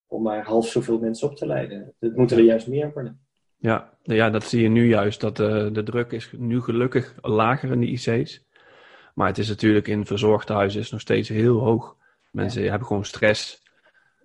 om 0.08 0.22
maar 0.22 0.44
half 0.44 0.68
zoveel 0.68 1.00
mensen 1.00 1.30
op 1.30 1.36
te 1.36 1.46
leiden. 1.46 1.94
Het 2.00 2.16
moeten 2.16 2.38
er 2.38 2.44
juist 2.44 2.68
meer 2.68 2.92
worden. 2.94 3.20
Ja, 3.58 3.94
ja, 4.04 4.30
dat 4.30 4.44
zie 4.44 4.62
je 4.62 4.70
nu 4.70 4.88
juist. 4.88 5.22
Dat 5.22 5.40
uh, 5.40 5.68
de 5.72 5.84
druk 5.84 6.12
is 6.12 6.32
nu 6.38 6.62
gelukkig 6.62 7.16
lager 7.22 7.72
in 7.72 7.80
de 7.80 7.88
IC's. 7.88 8.48
Maar 9.14 9.28
het 9.28 9.38
is 9.38 9.50
natuurlijk 9.50 9.88
in 9.88 10.06
verzorgdhuizen 10.06 10.82
is 10.82 10.92
nog 10.92 11.02
steeds 11.02 11.30
heel 11.30 11.60
hoog. 11.60 11.98
Mensen 12.32 12.64
ja. 12.64 12.70
hebben 12.70 12.88
gewoon 12.88 13.06
stress. 13.06 13.64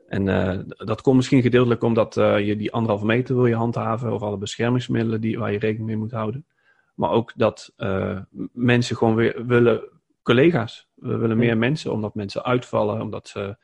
En 0.09 0.25
dat 0.67 1.01
komt 1.01 1.17
misschien 1.17 1.43
gedeeltelijk 1.43 1.83
omdat 1.83 2.15
je 2.15 2.57
die 2.57 2.73
anderhalve 2.73 3.07
meter 3.07 3.35
wil 3.35 3.47
je 3.47 3.55
handhaven. 3.55 4.13
Of 4.13 4.23
alle 4.23 4.37
beschermingsmiddelen 4.37 5.21
die, 5.21 5.39
waar 5.39 5.53
je 5.53 5.59
rekening 5.59 5.87
mee 5.87 5.97
moet 5.97 6.11
houden. 6.11 6.47
Maar 6.95 7.11
ook 7.11 7.33
dat 7.37 7.73
uh, 7.77 8.21
mensen 8.53 8.97
gewoon 8.97 9.15
weer 9.15 9.47
willen 9.47 9.89
collega's. 10.23 10.89
We 10.95 11.17
willen 11.17 11.37
meer 11.37 11.59
mensen, 11.59 11.93
omdat 11.93 12.15
mensen 12.15 12.45
uitvallen, 12.45 13.01
omdat 13.01 13.29
ze 13.29 13.57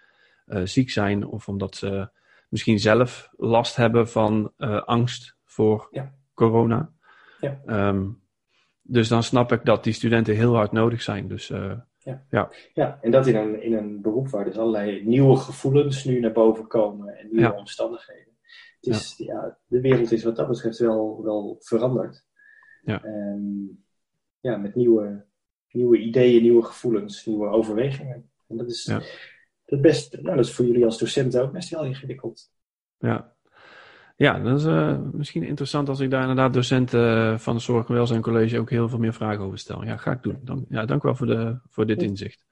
uh, 0.47 0.61
ziek 0.65 0.91
zijn 0.91 1.27
of 1.27 1.49
omdat 1.49 1.77
ze 1.77 2.09
misschien 2.49 2.79
zelf 2.79 3.31
last 3.37 3.77
hebben 3.77 4.09
van 4.09 4.53
uh, 4.59 4.83
angst 4.83 5.37
voor 5.45 5.89
ja. 5.91 6.15
corona. 6.35 6.93
Ja. 7.41 7.61
Um, 7.89 8.23
dus 8.83 9.09
dan 9.09 9.23
snap 9.23 9.53
ik 9.53 9.65
dat 9.65 9.85
die 9.85 9.93
studenten 9.93 10.35
heel 10.35 10.55
hard 10.55 10.73
nodig 10.73 11.03
zijn. 11.03 11.29
Dus, 11.29 11.49
ja. 11.49 12.25
Ja. 12.29 12.51
ja, 12.75 12.99
en 13.01 13.11
dat 13.11 13.27
in 13.27 13.37
een, 13.37 13.63
in 13.63 13.73
een 13.73 14.03
beroep 14.03 14.29
waar 14.29 14.45
dus 14.45 14.59
allerlei 14.59 15.05
nieuwe 15.05 15.37
gevoelens 15.37 16.05
nu 16.05 16.21
naar 16.21 16.33
boven 16.33 16.67
komen 16.67 17.19
en 17.19 17.29
nieuwe 17.31 17.55
omstandigheden. 17.55 18.33
Het 18.81 18.95
is, 18.95 19.15
ja. 19.17 19.59
de 19.67 19.81
wereld 19.81 20.13
is 20.13 20.25
wat 20.25 20.37
dat 20.37 20.49
betreft 20.49 20.79
wel, 20.79 21.23
wel 21.23 21.57
veranderd. 21.61 22.25
Ja. 22.85 23.05
Um, 23.05 23.85
ja, 24.41 24.57
met 24.57 24.75
nieuwe, 24.75 25.25
nieuwe 25.71 25.99
ideeën, 25.99 26.43
nieuwe 26.43 26.63
gevoelens, 26.63 27.27
nieuwe 27.27 27.49
overwegingen. 27.49 28.31
En 28.49 28.57
dat 28.57 28.71
is, 28.71 28.85
ja. 28.85 29.01
dat, 29.65 29.81
best, 29.81 30.13
nou, 30.23 30.37
dat 30.37 30.45
is 30.45 30.53
voor 30.53 30.65
jullie 30.65 30.85
als 30.85 30.99
docenten 30.99 31.43
ook 31.43 31.53
best 31.53 31.71
heel 31.71 31.85
ingewikkeld. 31.85 32.51
Ja, 32.99 33.35
ja, 34.21 34.39
dat 34.39 34.59
is 34.59 34.65
uh, 34.65 34.99
misschien 35.13 35.43
interessant 35.43 35.89
als 35.89 36.01
ik 36.01 36.11
daar 36.11 36.21
inderdaad 36.21 36.53
docenten 36.53 37.33
uh, 37.33 37.39
van 37.39 37.55
het 37.55 37.63
Zorg- 37.63 37.89
en 37.89 37.95
Welzijn 37.95 38.21
College 38.21 38.59
ook 38.59 38.71
heel 38.71 38.89
veel 38.89 38.99
meer 38.99 39.15
vragen 39.15 39.45
over 39.45 39.59
stel. 39.59 39.85
Ja, 39.85 39.97
ga 39.97 40.11
ik 40.11 40.23
doen. 40.23 40.39
Dan, 40.43 40.65
ja, 40.69 40.85
dank 40.85 41.03
wel 41.03 41.15
voor, 41.15 41.27
de, 41.27 41.59
voor 41.69 41.87
dit 41.87 42.03
inzicht. 42.03 42.45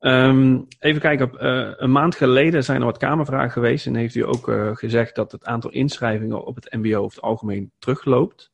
Um, 0.00 0.66
even 0.78 1.00
kijken, 1.00 1.30
uh, 1.40 1.72
een 1.76 1.92
maand 1.92 2.14
geleden 2.14 2.64
zijn 2.64 2.80
er 2.80 2.86
wat 2.86 2.96
Kamervragen 2.96 3.50
geweest 3.50 3.86
en 3.86 3.94
heeft 3.94 4.14
u 4.14 4.26
ook 4.26 4.52
gezegd 4.72 5.14
dat 5.14 5.32
het 5.32 5.44
aantal 5.44 5.70
inschrijvingen 5.70 6.44
op 6.44 6.54
het 6.54 6.72
MBO 6.72 6.98
over 6.98 7.16
het 7.16 7.24
algemeen 7.24 7.72
terugloopt. 7.78 8.52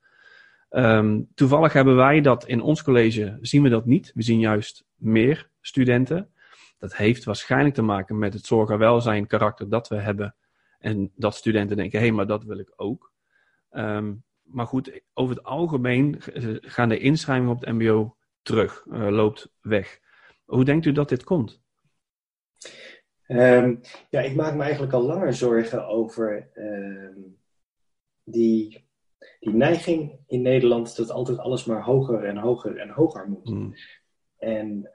Um, 0.71 1.29
toevallig 1.35 1.73
hebben 1.73 1.97
wij 1.97 2.21
dat 2.21 2.47
in 2.47 2.61
ons 2.61 2.83
college, 2.83 3.39
zien 3.41 3.63
we 3.63 3.69
dat 3.69 3.87
niet. 3.87 4.13
We 4.15 4.23
zien 4.23 4.41
juist 4.41 4.85
meer 4.97 5.51
studenten. 5.61 6.33
Dat 6.79 6.97
heeft 6.97 7.25
waarschijnlijk 7.25 7.75
te 7.75 7.83
maken 7.83 8.19
met 8.19 8.33
het 8.33 8.47
zorg- 8.47 8.71
en 8.71 8.79
welzijn 8.79 9.27
karakter 9.27 9.69
dat 9.69 9.89
we 9.89 9.97
hebben 9.97 10.35
en 10.79 11.13
dat 11.17 11.35
studenten 11.35 11.77
denken, 11.77 11.99
hé, 11.99 12.07
hey, 12.07 12.15
maar 12.15 12.27
dat 12.27 12.45
wil 12.45 12.59
ik 12.59 12.73
ook. 12.77 13.13
Um, 13.71 14.25
maar 14.43 14.67
goed, 14.67 15.01
over 15.15 15.37
het 15.37 15.45
algemeen 15.45 16.17
gaan 16.61 16.89
de 16.89 16.99
inschrijvingen 16.99 17.53
op 17.53 17.61
het 17.61 17.75
MBO 17.75 18.17
terug, 18.43 18.85
uh, 18.87 19.09
loopt 19.09 19.53
weg. 19.61 20.01
Hoe 20.45 20.65
denkt 20.65 20.87
u 20.87 20.93
dat 20.93 21.09
dit 21.09 21.25
komt? 21.25 21.63
Um, 23.29 23.81
ja, 24.11 24.21
ik 24.21 24.35
maak 24.35 24.55
me 24.55 24.63
eigenlijk 24.63 24.93
al 24.93 25.03
langer 25.03 25.35
zorgen 25.35 25.87
over 25.87 26.49
die, 28.25 28.90
die 29.41 29.55
neiging 29.55 30.19
in 30.27 30.43
Nederland 30.43 30.97
dat 30.97 31.11
altijd 31.11 31.39
alles 31.39 31.65
maar 31.65 31.83
hoger 31.83 32.25
en 32.25 32.37
hoger 32.37 32.77
en 32.77 32.89
hoger 32.89 33.29
moet. 33.29 33.49
Mm. 33.49 33.75
En 34.39 34.91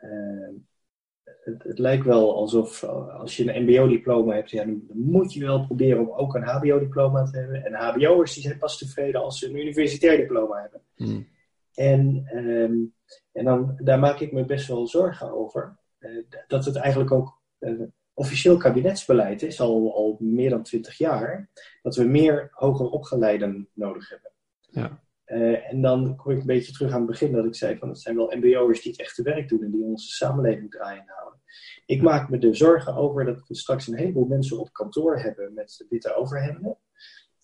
het, 1.46 1.64
het, 1.64 1.80
lijkt 1.80 2.06
wel 2.06 2.36
alsof 2.36 2.84
eh, 2.84 3.20
als 3.20 3.38
je 3.38 3.54
een 3.54 3.64
MBO-diploma 3.64 4.34
hebt, 4.34 4.50
ja, 4.50 4.66
dan 4.66 4.84
moet 4.94 5.34
je 5.34 5.46
wel 5.46 5.66
proberen 5.66 6.00
om 6.00 6.12
ook 6.12 6.36
een 6.36 6.44
HBO-diploma 6.44 7.24
te 7.24 7.38
hebben. 7.38 7.66
En 7.66 7.74
HBO'ers 7.74 8.34
die 8.34 8.44
zijn 8.44 8.58
pas 8.58 8.78
tevreden 8.78 9.22
als 9.22 9.40
ze 9.40 9.50
een 9.50 9.60
universitair 9.60 10.18
diploma 10.18 10.62
hebben. 10.62 10.82
Hmm. 10.96 11.28
En, 11.74 12.30
um, 12.36 12.94
en 13.32 13.46
dan, 13.46 13.80
daar 13.84 14.00
maak 14.00 14.20
ik 14.20 14.32
me 14.32 14.46
best 14.46 14.68
wel 14.68 14.88
zorgen 14.88 15.32
over. 15.32 15.78
Uh, 16.00 16.24
dat 16.48 16.66
het 16.66 16.76
eigenlijk 16.76 17.12
ook 17.12 17.42
uh, 17.60 17.82
officieel 18.16 18.58
kabinetsbeleid 18.58 19.42
is, 19.42 19.60
al, 19.60 19.96
al 19.96 20.18
meer 20.20 20.50
dan 20.50 20.64
twintig 20.64 20.98
jaar, 20.98 21.50
dat 21.82 21.96
we 21.96 22.04
meer 22.04 22.48
hoger 22.52 22.90
opgeleiden 22.90 23.70
nodig 23.74 24.10
hebben. 24.10 24.32
Ja. 24.70 25.04
Uh, 25.26 25.72
en 25.72 25.82
dan 25.82 26.16
kom 26.16 26.32
ik 26.32 26.40
een 26.40 26.46
beetje 26.46 26.72
terug 26.72 26.92
aan 26.92 27.02
het 27.02 27.10
begin 27.10 27.32
dat 27.32 27.46
ik 27.46 27.56
zei 27.56 27.78
van 27.78 27.90
het 27.90 28.00
zijn 28.00 28.16
wel 28.16 28.36
mbo'ers 28.36 28.82
die 28.82 28.92
het 28.92 29.02
echte 29.02 29.24
werk 29.24 29.50
doen 29.50 29.64
en 29.64 29.72
die 29.72 29.84
onze 29.84 30.10
samenleving 30.10 30.72
draaien 30.72 31.04
houden. 31.08 31.42
Ik 31.86 32.02
maak 32.02 32.30
me 32.30 32.40
er 32.40 32.56
zorgen 32.56 32.96
over 32.96 33.26
dat 33.26 33.48
we 33.48 33.56
straks 33.56 33.88
een 33.88 33.98
heleboel 33.98 34.26
mensen 34.26 34.60
op 34.60 34.74
kantoor 34.74 35.20
hebben 35.20 35.54
met 35.54 35.86
witte 35.90 36.16
overhemden. 36.16 36.78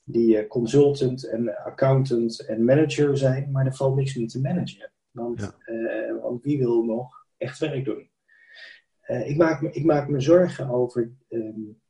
Die 0.04 0.42
uh, 0.42 0.48
consultant 0.48 1.28
en 1.28 1.56
accountant 1.64 2.46
en 2.46 2.66
manager 2.66 3.18
zijn, 3.18 3.52
maar 3.52 3.66
er 3.66 3.76
valt 3.76 3.96
niks 3.96 4.16
meer 4.16 4.28
te 4.28 4.42
managen. 4.42 4.92
Want, 5.12 5.58
uh, 5.66 6.22
want 6.22 6.44
wie 6.44 6.58
wil 6.58 6.84
nog 6.84 7.26
echt 7.38 7.60
werk 7.60 7.86
doen? 7.86 8.11
Ik, 9.20 9.38
maak 9.38 9.62
me, 9.62 9.72
ik 9.72 9.84
maak 9.84 10.10
me 10.10 10.20
zorgen 10.20 10.70
over 10.70 11.12
um, 11.30 11.82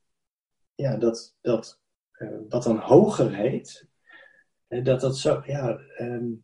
ja, 0.76 0.98
dat, 0.98 1.38
dat 1.42 1.80
wat 2.50 2.64
dan 2.64 2.78
hoger 2.78 3.36
heet, 3.36 3.88
dat 4.68 5.02
dat 5.02 5.18
zo, 5.18 5.42
ja, 5.46 5.80
um, 6.00 6.44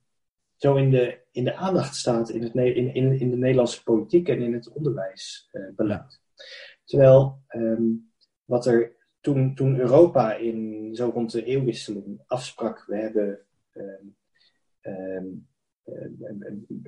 zo 0.56 0.76
in, 0.76 0.90
de, 0.90 1.20
in 1.32 1.44
de 1.44 1.56
aandacht 1.56 1.96
staat 1.96 2.30
in, 2.30 2.44
het, 2.44 2.56
in, 2.56 2.94
in, 2.94 3.20
in 3.20 3.30
de 3.30 3.38
Nederlandse 3.38 3.84
politiek 3.84 4.28
en 4.28 4.42
in 4.42 4.54
het 4.54 4.74
onderwijsbeleid. 4.74 6.22
Terwijl 6.84 7.42
um, 7.50 8.12
wat 8.46 8.66
er 8.66 8.96
toen, 9.20 9.56
toen 9.56 9.80
Europa 9.80 10.34
in 10.34 10.90
zo 10.96 11.10
rond 11.10 11.32
de 11.32 11.44
eeuwwisseling 11.44 12.22
afsprak, 12.28 12.86
we 12.86 12.98
hebben, 12.98 13.40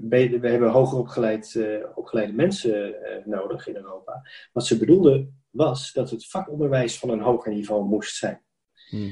we 0.10 0.40
hebben 0.42 0.70
hoger 0.70 0.98
opgeleid, 0.98 1.54
uh, 1.54 1.86
opgeleide 1.96 2.34
mensen 2.34 2.90
uh, 2.90 3.26
nodig 3.26 3.68
in 3.68 3.76
Europa. 3.76 4.22
Wat 4.52 4.66
ze 4.66 4.78
bedoelden 4.78 5.42
was 5.50 5.94
dat 5.94 6.10
het 6.10 6.28
vakonderwijs 6.28 7.00
van 7.00 7.10
een 7.10 7.22
hoger 7.22 7.54
niveau 7.54 7.86
moest 7.86 8.16
zijn. 8.16 8.42
Hmm. 8.90 9.12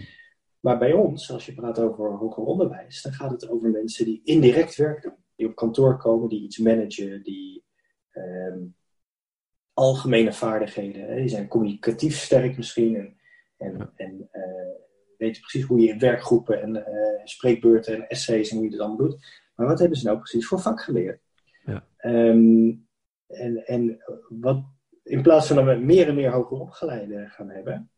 Maar 0.60 0.78
bij 0.78 0.94
ons, 0.94 1.32
als 1.32 1.46
je 1.46 1.54
praat 1.54 1.80
over 1.80 2.12
hoger 2.12 2.44
onderwijs, 2.44 3.02
dan 3.02 3.14
gaat 3.14 3.32
het 3.32 3.50
over 3.50 3.70
mensen 3.70 4.06
die 4.06 4.22
indirect 4.24 4.76
werk 4.76 5.02
doen. 5.02 5.16
Die 5.36 5.48
op 5.48 5.56
kantoor 5.56 5.98
komen, 5.98 6.30
die 6.30 6.44
iets 6.44 6.58
managen, 6.58 7.24
die 7.24 7.64
um, 8.14 8.76
algemene 9.74 10.34
vaardigheden. 10.34 11.08
Hè, 11.08 11.16
die 11.16 11.28
zijn 11.28 11.48
communicatief 11.48 12.18
sterk 12.18 12.58
misschien 12.58 12.96
en, 12.96 13.18
en, 13.58 13.92
en 13.96 14.30
uh, 14.34 14.76
weten 15.18 15.42
precies 15.42 15.64
hoe 15.64 15.80
je 15.80 15.88
in 15.88 16.00
werkgroepen 16.00 16.62
en 16.62 16.76
uh, 16.76 17.26
spreekbeurten 17.26 17.96
en 17.96 18.08
essays 18.08 18.50
en 18.50 18.56
hoe 18.56 18.66
je 18.66 18.72
dat 18.72 18.80
allemaal 18.80 19.08
doet. 19.08 19.46
Maar 19.58 19.68
wat 19.68 19.80
hebben 19.80 19.98
ze 19.98 20.06
nou 20.06 20.18
precies 20.18 20.48
voor 20.48 20.60
vak 20.60 20.82
geleerd? 20.82 21.22
Ja. 21.66 21.88
Um, 22.02 22.88
en, 23.28 23.66
en 23.66 23.98
wat, 24.30 24.64
in 25.04 25.22
plaats 25.22 25.48
van 25.48 25.56
dat 25.56 25.66
we 25.66 25.76
meer 25.76 26.08
en 26.08 26.16
meer 26.16 26.32
hoger 26.32 26.60
opgeleiden 26.60 27.30
gaan 27.30 27.50
hebben, 27.50 27.92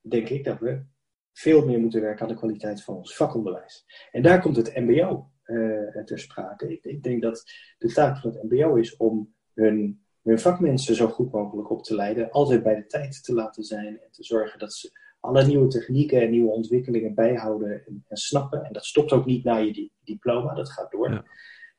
denk 0.00 0.28
ik 0.28 0.44
dat 0.44 0.58
we 0.58 0.84
veel 1.32 1.66
meer 1.66 1.80
moeten 1.80 2.00
werken 2.00 2.22
aan 2.22 2.32
de 2.32 2.38
kwaliteit 2.38 2.82
van 2.82 2.96
ons 2.96 3.16
vakonderwijs. 3.16 3.84
En 4.10 4.22
daar 4.22 4.40
komt 4.40 4.56
het 4.56 4.76
MBO 4.76 5.30
uh, 5.44 6.04
ter 6.04 6.18
sprake. 6.18 6.72
Ik, 6.72 6.84
ik, 6.84 7.02
denk 7.02 7.22
dat 7.22 7.44
de 7.78 7.92
taak 7.92 8.18
van 8.18 8.30
het 8.30 8.42
MBO 8.42 8.74
is 8.74 8.96
om 8.96 9.34
hun, 9.54 10.04
hun 10.22 10.38
vakmensen 10.38 10.94
zo 10.94 11.08
goed 11.08 11.32
mogelijk 11.32 11.70
op 11.70 11.82
te 11.82 11.94
leiden, 11.94 12.30
altijd 12.30 12.62
bij 12.62 12.74
de 12.74 12.86
tijd 12.86 13.24
te 13.24 13.34
laten 13.34 13.64
zijn 13.64 14.00
en 14.00 14.10
te 14.10 14.24
zorgen 14.24 14.58
dat 14.58 14.72
ze 14.72 14.90
alle 15.26 15.46
nieuwe 15.46 15.68
technieken 15.68 16.20
en 16.20 16.30
nieuwe 16.30 16.50
ontwikkelingen 16.50 17.14
bijhouden 17.14 17.86
en, 17.86 18.04
en 18.08 18.16
snappen. 18.16 18.64
En 18.64 18.72
dat 18.72 18.84
stopt 18.84 19.12
ook 19.12 19.26
niet 19.26 19.44
na 19.44 19.56
je 19.56 19.90
diploma, 20.04 20.54
dat 20.54 20.70
gaat 20.70 20.90
door. 20.90 21.24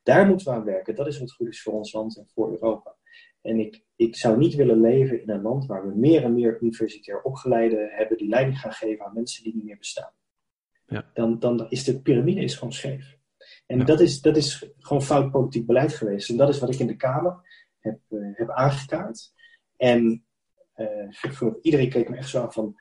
Daar 0.03 0.27
moeten 0.27 0.47
we 0.47 0.53
aan 0.53 0.63
werken. 0.63 0.95
Dat 0.95 1.07
is 1.07 1.19
wat 1.19 1.31
goed 1.31 1.47
is 1.47 1.61
voor 1.61 1.73
ons 1.73 1.93
land 1.93 2.17
en 2.17 2.27
voor 2.33 2.51
Europa. 2.51 2.95
En 3.41 3.59
ik, 3.59 3.83
ik 3.95 4.15
zou 4.15 4.37
niet 4.37 4.55
willen 4.55 4.81
leven 4.81 5.21
in 5.21 5.29
een 5.29 5.41
land 5.41 5.65
waar 5.65 5.87
we 5.87 5.95
meer 5.95 6.23
en 6.23 6.33
meer 6.33 6.61
universitair 6.61 7.21
opgeleiden 7.21 7.89
hebben 7.89 8.17
die 8.17 8.29
leiding 8.29 8.59
gaan 8.59 8.71
geven 8.71 9.05
aan 9.05 9.13
mensen 9.13 9.43
die 9.43 9.55
niet 9.55 9.63
meer 9.63 9.77
bestaan. 9.77 10.11
Ja. 10.85 11.11
Dan, 11.13 11.39
dan 11.39 11.69
is 11.69 11.83
de 11.83 12.01
piramide 12.01 12.41
is 12.41 12.55
gewoon 12.55 12.73
scheef. 12.73 13.17
En 13.65 13.85
dat, 13.85 13.99
is, 13.99 14.21
dat 14.21 14.37
is 14.37 14.71
gewoon 14.77 15.03
fout 15.03 15.31
politiek 15.31 15.65
beleid 15.65 15.93
geweest. 15.93 16.29
En 16.29 16.37
dat 16.37 16.49
is 16.49 16.59
wat 16.59 16.73
ik 16.73 16.79
in 16.79 16.87
de 16.87 16.95
Kamer 16.95 17.39
heb, 17.79 17.99
uh, 18.09 18.37
heb 18.37 18.49
aangekaart. 18.49 19.33
En 19.77 20.25
uh, 20.75 21.53
iedereen 21.61 21.89
keek 21.89 22.09
me 22.09 22.17
echt 22.17 22.29
zo 22.29 22.41
aan 22.41 22.51
van 22.51 22.75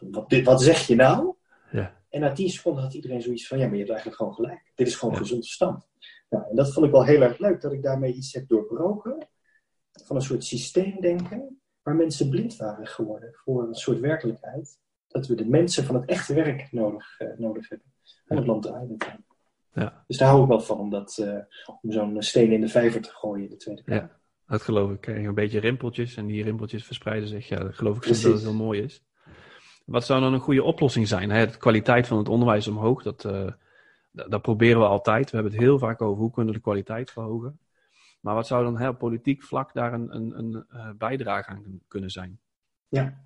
wat, 0.00 0.40
wat 0.44 0.62
zeg 0.62 0.86
je 0.86 0.94
nou? 0.94 1.34
Ja. 1.72 1.96
En 2.08 2.20
na 2.20 2.32
tien 2.32 2.48
seconden 2.48 2.82
had 2.82 2.94
iedereen 2.94 3.22
zoiets 3.22 3.46
van, 3.46 3.58
ja, 3.58 3.64
maar 3.64 3.72
je 3.72 3.78
hebt 3.78 3.90
eigenlijk 3.90 4.20
gewoon 4.20 4.34
gelijk. 4.34 4.72
Dit 4.74 4.86
is 4.86 4.94
gewoon 4.94 5.14
ja. 5.14 5.20
gezond 5.20 5.44
verstand. 5.44 5.88
Nou, 6.30 6.44
en 6.50 6.56
dat 6.56 6.72
vond 6.72 6.86
ik 6.86 6.92
wel 6.92 7.04
heel 7.04 7.22
erg 7.22 7.38
leuk, 7.38 7.60
dat 7.60 7.72
ik 7.72 7.82
daarmee 7.82 8.12
iets 8.12 8.32
heb 8.32 8.48
doorbroken 8.48 9.28
van 10.04 10.16
een 10.16 10.22
soort 10.22 10.44
systeemdenken, 10.44 11.60
waar 11.82 11.94
mensen 11.94 12.28
blind 12.28 12.56
waren 12.56 12.86
geworden 12.86 13.34
voor 13.34 13.68
een 13.68 13.74
soort 13.74 14.00
werkelijkheid. 14.00 14.78
Dat 15.08 15.26
we 15.26 15.34
de 15.34 15.48
mensen 15.48 15.84
van 15.84 15.94
het 15.94 16.08
echte 16.08 16.34
werk 16.34 16.72
nodig, 16.72 17.20
uh, 17.20 17.28
nodig 17.36 17.68
hebben 17.68 17.86
om 18.28 18.36
het 18.36 18.46
land 18.46 18.62
draaien 18.62 18.96
te 18.98 19.06
ja. 19.74 20.04
Dus 20.06 20.16
daar 20.16 20.28
hou 20.28 20.42
ik 20.42 20.48
wel 20.48 20.60
van, 20.60 20.78
om, 20.78 20.90
dat, 20.90 21.18
uh, 21.20 21.38
om 21.80 21.92
zo'n 21.92 22.22
steen 22.22 22.52
in 22.52 22.60
de 22.60 22.68
vijver 22.68 23.00
te 23.00 23.10
gooien 23.10 23.44
in 23.44 23.50
de 23.50 23.56
Tweede 23.56 23.82
Kamer. 23.82 24.02
Ja, 24.02 24.20
dat 24.46 24.62
geloof 24.62 24.90
ik. 24.90 25.06
Een 25.06 25.34
beetje 25.34 25.60
rimpeltjes 25.60 26.16
en 26.16 26.26
die 26.26 26.42
rimpeltjes 26.42 26.84
verspreiden 26.84 27.28
zich. 27.28 27.48
Ja, 27.48 27.58
dat 27.58 27.74
geloof 27.74 27.96
ik 27.96 28.02
dat 28.02 28.22
het 28.22 28.42
heel 28.42 28.54
mooi 28.54 28.82
is. 28.82 29.04
Wat 29.90 30.04
zou 30.04 30.20
dan 30.20 30.32
een 30.32 30.40
goede 30.40 30.62
oplossing 30.62 31.08
zijn? 31.08 31.30
Hè? 31.30 31.46
De 31.46 31.56
kwaliteit 31.56 32.06
van 32.06 32.18
het 32.18 32.28
onderwijs 32.28 32.68
omhoog, 32.68 33.02
dat, 33.02 33.24
uh, 33.24 33.50
dat 34.10 34.42
proberen 34.42 34.80
we 34.80 34.86
altijd. 34.86 35.30
We 35.30 35.36
hebben 35.36 35.52
het 35.52 35.62
heel 35.62 35.78
vaak 35.78 36.02
over 36.02 36.20
hoe 36.20 36.30
kunnen 36.30 36.52
we 36.52 36.58
de 36.58 36.64
kwaliteit 36.64 37.10
verhogen. 37.10 37.58
Maar 38.20 38.34
wat 38.34 38.46
zou 38.46 38.64
dan 38.64 38.78
heel 38.78 38.94
politiek 38.94 39.42
vlak 39.42 39.72
daar 39.72 39.92
een, 39.92 40.14
een, 40.14 40.38
een 40.38 40.66
uh, 40.74 40.90
bijdrage 40.98 41.50
aan 41.50 41.80
kunnen 41.88 42.10
zijn? 42.10 42.40
Ja. 42.88 43.24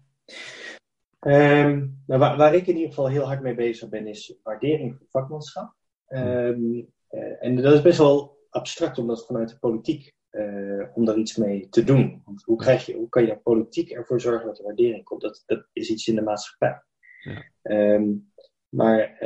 Um, 1.21 2.02
nou, 2.06 2.21
waar, 2.21 2.37
waar, 2.37 2.54
ik 2.54 2.66
in 2.66 2.75
ieder 2.75 2.88
geval 2.88 3.09
heel 3.09 3.26
hard 3.26 3.42
mee 3.42 3.54
bezig 3.54 3.88
ben, 3.88 4.06
is 4.06 4.35
waardering 4.42 4.97
van 4.97 5.06
vakmanschap. 5.11 5.75
Um, 6.09 6.88
uh, 7.11 7.44
en 7.44 7.56
dat 7.56 7.75
is 7.75 7.83
best 7.83 7.99
wel 7.99 8.38
abstract 8.50 8.99
om 8.99 9.06
dat 9.06 9.26
vanuit 9.26 9.49
de 9.49 9.59
politiek, 9.59 10.14
uh, 10.35 10.87
om 10.95 11.05
daar 11.05 11.19
iets 11.19 11.37
mee 11.37 11.69
te 11.69 11.85
doen. 11.85 12.23
Want 12.25 12.43
hoe, 12.43 12.57
krijg 12.57 12.87
je, 12.87 12.95
hoe 12.95 13.09
kan 13.09 13.26
je 13.26 13.37
politiek 13.37 13.91
ervoor 13.91 14.21
zorgen 14.21 14.47
dat 14.47 14.59
er 14.59 14.64
waardering 14.64 15.05
komt? 15.05 15.21
Dat, 15.21 15.43
dat 15.47 15.67
is 15.73 15.91
iets 15.91 16.09
in 16.09 16.14
de 16.14 16.23
maatschappij. 16.23 16.83
Ja. 17.21 17.95
Um, 17.95 18.33
maar 18.69 19.17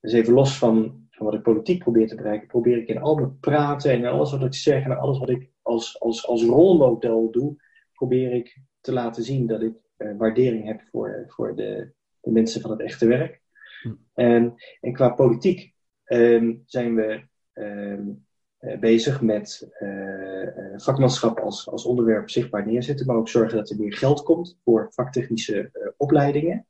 dus 0.00 0.12
even 0.12 0.32
los 0.32 0.58
van 0.58 1.04
van 1.14 1.26
wat 1.26 1.34
ik 1.34 1.42
politiek 1.42 1.78
probeer 1.78 2.08
te 2.08 2.14
bereiken, 2.14 2.46
probeer 2.46 2.78
ik 2.78 2.88
in 2.88 2.98
al 2.98 3.14
mijn 3.14 3.38
praten 3.38 3.90
en 3.90 4.04
alles 4.04 4.30
wat 4.30 4.44
ik 4.44 4.54
zeg 4.54 4.84
en 4.84 4.98
alles 4.98 5.18
wat 5.18 5.30
ik 5.30 5.50
als, 5.62 6.00
als, 6.00 6.26
als 6.26 6.44
rolmodel 6.44 7.30
doe, 7.30 7.56
probeer 7.92 8.32
ik 8.32 8.58
te 8.80 8.92
laten 8.92 9.22
zien 9.22 9.46
dat 9.46 9.62
ik 9.62 9.74
uh, 9.98 10.16
waardering 10.16 10.66
heb 10.66 10.82
voor, 10.90 11.24
voor 11.28 11.56
de, 11.56 11.92
de 12.20 12.30
mensen 12.30 12.60
van 12.60 12.70
het 12.70 12.80
echte 12.80 13.06
werk. 13.06 13.42
Hm. 13.82 13.94
En, 14.14 14.54
en 14.80 14.92
qua 14.92 15.08
politiek 15.08 15.74
um, 16.04 16.62
zijn 16.66 16.94
we 16.94 17.26
um, 17.52 18.26
bezig 18.80 19.20
met 19.20 19.68
uh, 19.80 20.48
vakmanschap 20.76 21.38
als, 21.38 21.68
als 21.68 21.84
onderwerp 21.84 22.30
zichtbaar 22.30 22.66
neerzetten, 22.66 23.06
maar 23.06 23.16
ook 23.16 23.28
zorgen 23.28 23.56
dat 23.56 23.70
er 23.70 23.78
meer 23.78 23.96
geld 23.96 24.22
komt 24.22 24.58
voor 24.64 24.88
vaktechnische 24.90 25.70
uh, 25.72 25.88
opleidingen. 25.96 26.66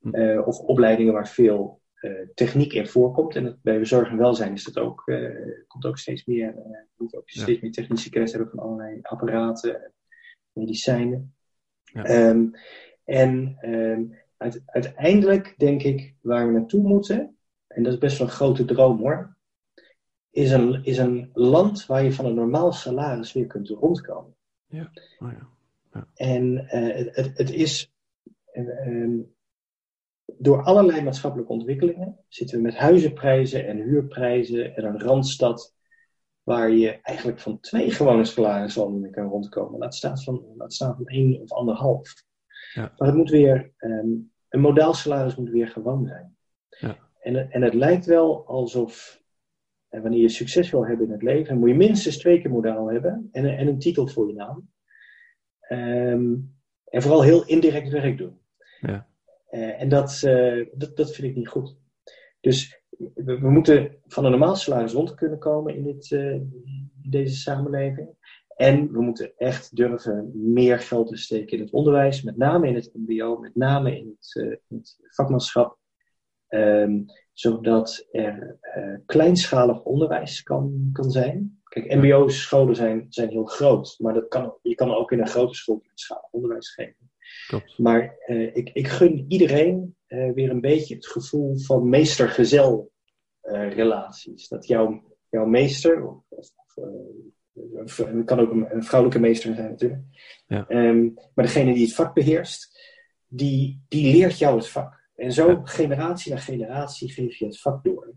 Hm. 0.00 0.38
of 0.38 0.58
opleidingen 0.58 1.12
waar 1.12 1.28
veel 1.28 1.80
techniek 2.34 2.72
in 2.72 2.86
voorkomt. 2.86 3.36
En 3.36 3.58
bij 3.62 3.78
we 3.78 3.84
zorg 3.84 4.08
en 4.08 4.16
welzijn 4.16 4.52
is 4.52 4.64
dat 4.64 4.78
ook, 4.78 5.12
komt 5.66 5.86
ook 5.86 5.98
steeds 5.98 6.24
meer. 6.24 6.46
je 6.46 6.86
moet 6.96 7.16
ook 7.16 7.30
steeds 7.30 7.60
meer 7.60 7.72
technische 7.72 8.10
kennis 8.10 8.32
hebben 8.32 8.50
van 8.50 8.58
allerlei 8.58 8.98
apparaten, 9.02 9.92
medicijnen. 10.52 11.34
Ja. 11.84 12.28
Um, 12.28 12.52
en 13.04 13.58
um, 13.62 14.14
uiteindelijk 14.66 15.54
denk 15.58 15.82
ik 15.82 16.14
waar 16.20 16.46
we 16.46 16.52
naartoe 16.52 16.82
moeten, 16.82 17.36
en 17.66 17.82
dat 17.82 17.92
is 17.92 17.98
best 17.98 18.18
wel 18.18 18.26
een 18.26 18.32
grote 18.32 18.64
droom 18.64 18.98
hoor, 18.98 19.36
is 20.32 20.50
een, 20.50 20.84
is 20.84 20.98
een 20.98 21.30
land 21.32 21.86
waar 21.86 22.04
je 22.04 22.12
van 22.12 22.24
een 22.24 22.34
normaal 22.34 22.72
salaris 22.72 23.32
weer 23.32 23.46
kunt 23.46 23.68
rondkomen. 23.68 24.34
Ja. 24.66 24.90
Oh 25.18 25.32
ja. 25.32 25.48
ja. 25.92 26.08
En 26.14 26.54
uh, 26.54 27.14
het, 27.14 27.38
het, 27.38 27.50
is 27.50 27.92
uh, 28.52 29.20
door 30.38 30.62
allerlei 30.62 31.02
maatschappelijke 31.02 31.52
ontwikkelingen 31.52 32.18
zitten 32.28 32.56
we 32.56 32.62
met 32.62 32.76
huizenprijzen 32.76 33.66
en 33.66 33.76
huurprijzen 33.76 34.76
en 34.76 34.84
een 34.84 35.00
randstad 35.00 35.74
waar 36.42 36.70
je 36.70 37.00
eigenlijk 37.02 37.40
van 37.40 37.60
twee 37.60 37.90
gewone 37.90 38.24
salarissen 38.24 39.10
kan 39.10 39.28
rondkomen. 39.28 39.78
Laat 39.78 39.94
staan 39.94 40.18
van, 40.18 40.44
laat 40.56 40.72
staan 40.72 40.96
van 40.96 41.06
één 41.06 41.40
of 41.40 41.52
anderhalf. 41.52 42.24
Ja. 42.72 42.92
Maar 42.96 43.08
het 43.08 43.16
moet 43.16 43.30
weer, 43.30 43.72
um, 43.78 44.32
een 44.48 44.60
modaal 44.60 44.94
salaris 44.94 45.36
moet 45.36 45.50
weer 45.50 45.68
gewoon 45.68 46.06
zijn. 46.06 46.36
Ja. 46.68 46.96
En, 47.20 47.50
en 47.50 47.62
het 47.62 47.74
lijkt 47.74 48.06
wel 48.06 48.46
alsof, 48.46 49.21
en 49.92 50.02
wanneer 50.02 50.20
je 50.20 50.28
succes 50.28 50.70
wil 50.70 50.86
hebben 50.86 51.06
in 51.06 51.12
het 51.12 51.22
leven, 51.22 51.58
moet 51.58 51.68
je 51.68 51.74
minstens 51.74 52.18
twee 52.18 52.40
keer 52.40 52.50
modaal 52.50 52.90
hebben 52.90 53.28
en, 53.32 53.56
en 53.56 53.66
een 53.66 53.78
titel 53.78 54.08
voor 54.08 54.26
je 54.26 54.34
naam. 54.34 54.70
Um, 55.68 56.54
en 56.84 57.02
vooral 57.02 57.22
heel 57.22 57.46
indirect 57.46 57.88
werk 57.88 58.18
doen. 58.18 58.38
Ja. 58.80 59.06
Uh, 59.50 59.80
en 59.80 59.88
dat, 59.88 60.22
uh, 60.24 60.66
dat, 60.74 60.96
dat 60.96 61.14
vind 61.14 61.28
ik 61.28 61.36
niet 61.36 61.48
goed. 61.48 61.76
Dus 62.40 62.82
we, 63.14 63.38
we, 63.40 63.50
moeten 63.50 63.96
van 64.06 64.24
een 64.24 64.30
normaal 64.30 64.56
salaris 64.56 64.92
rond 64.92 65.14
kunnen 65.14 65.38
komen 65.38 65.74
in, 65.74 65.82
dit, 65.82 66.10
uh, 66.10 66.32
in 66.32 66.90
deze 67.10 67.36
samenleving. 67.36 68.08
En 68.56 68.92
we 68.92 69.02
moeten 69.02 69.32
echt 69.36 69.76
durven 69.76 70.30
meer 70.34 70.78
geld 70.78 71.08
te 71.08 71.16
steken 71.16 71.56
in 71.56 71.62
het 71.62 71.72
onderwijs, 71.72 72.22
met 72.22 72.36
name 72.36 72.68
in 72.68 72.74
het 72.74 72.90
MBO, 72.94 73.38
met 73.38 73.54
name 73.54 73.96
in 73.96 74.16
het, 74.18 74.34
in 74.68 74.76
het 74.76 74.98
vakmanschap. 75.08 75.78
Um, 76.48 77.06
zodat 77.32 78.06
er 78.10 78.58
uh, 78.76 78.96
kleinschalig 79.06 79.82
onderwijs 79.82 80.42
kan, 80.42 80.90
kan 80.92 81.10
zijn. 81.10 81.60
Kijk, 81.64 81.94
MBO-scholen 81.94 82.76
zijn, 82.76 83.06
zijn 83.08 83.28
heel 83.28 83.44
groot, 83.44 83.94
maar 83.98 84.14
dat 84.14 84.28
kan, 84.28 84.54
je 84.62 84.74
kan 84.74 84.94
ook 84.94 85.12
in 85.12 85.20
een 85.20 85.28
grote 85.28 85.54
school 85.54 85.78
kleinschalig 85.78 86.30
onderwijs 86.30 86.74
geven. 86.74 87.10
Klopt. 87.46 87.78
Maar 87.78 88.16
uh, 88.26 88.56
ik, 88.56 88.70
ik 88.72 88.88
gun 88.88 89.24
iedereen 89.28 89.96
weer 90.06 90.50
een 90.50 90.60
beetje 90.60 90.94
het 90.94 91.06
gevoel 91.06 91.58
van 91.58 91.88
meester-gezel 91.88 92.90
relaties. 93.42 94.48
Dat 94.48 94.66
jouw, 94.66 95.02
jouw 95.30 95.46
meester, 95.46 96.06
of, 96.06 96.24
of 96.28 97.96
het 97.96 98.24
kan 98.24 98.40
ook 98.40 98.50
een, 98.50 98.84
vrouwelijke 98.84 99.20
meester 99.20 99.54
zijn 99.54 99.70
natuurlijk. 99.70 100.02
Ja. 100.46 100.64
Um, 100.68 101.14
maar 101.34 101.44
degene 101.44 101.74
die 101.74 101.84
het 101.84 101.94
vak 101.94 102.14
beheerst, 102.14 102.80
die, 103.26 103.84
die 103.88 104.12
leert 104.12 104.38
jou 104.38 104.56
het 104.56 104.68
vak. 104.68 105.01
En 105.22 105.32
zo 105.32 105.60
generatie 105.64 106.32
na 106.32 106.38
generatie 106.38 107.10
geef 107.10 107.36
je 107.36 107.44
het 107.44 107.60
vak 107.60 107.84
door. 107.84 108.14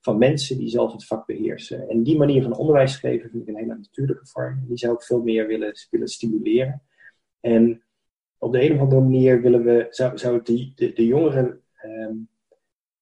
Van 0.00 0.18
mensen 0.18 0.58
die 0.58 0.68
zelf 0.68 0.92
het 0.92 1.06
vak 1.06 1.26
beheersen. 1.26 1.88
En 1.88 2.02
die 2.02 2.18
manier 2.18 2.42
van 2.42 2.56
onderwijs 2.56 2.96
geven 2.96 3.30
vind 3.30 3.42
ik 3.42 3.48
een 3.48 3.60
hele 3.60 3.74
natuurlijke 3.74 4.26
vorm. 4.26 4.64
Die 4.66 4.78
zou 4.78 4.94
ik 4.94 5.02
veel 5.02 5.22
meer 5.22 5.46
willen, 5.46 5.72
willen 5.90 6.08
stimuleren. 6.08 6.82
En 7.40 7.82
op 8.38 8.52
de 8.52 8.62
een 8.62 8.74
of 8.74 8.80
andere 8.80 9.00
manier 9.00 9.42
willen 9.42 9.64
we, 9.64 9.86
zou, 9.90 10.18
zou 10.18 10.42
die, 10.42 10.72
de, 10.74 10.92
de 10.92 11.06
jongeren 11.06 11.60
um, 11.84 12.28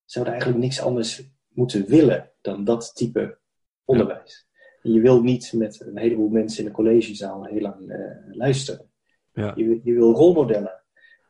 zouden 0.05 0.33
eigenlijk 0.33 0.63
niks 0.63 0.81
anders 0.81 1.23
moeten 1.49 1.87
willen 1.87 2.31
dan 2.41 2.65
dat 2.65 2.95
type 2.95 3.39
onderwijs 3.85 4.49
je 4.83 5.01
wil 5.01 5.23
niet 5.23 5.53
met 5.53 5.81
een 5.81 5.99
heleboel 5.99 6.29
mensen 6.29 6.61
in 6.61 6.67
een 6.67 6.75
collegezaal 6.75 7.45
heel 7.45 7.61
lang 7.61 7.91
uh, 7.91 7.97
luisteren. 8.31 8.91
Ja. 9.33 9.53
Je, 9.57 9.81
je, 9.83 9.93
wil 9.93 10.13
rolmodellen. 10.13 10.80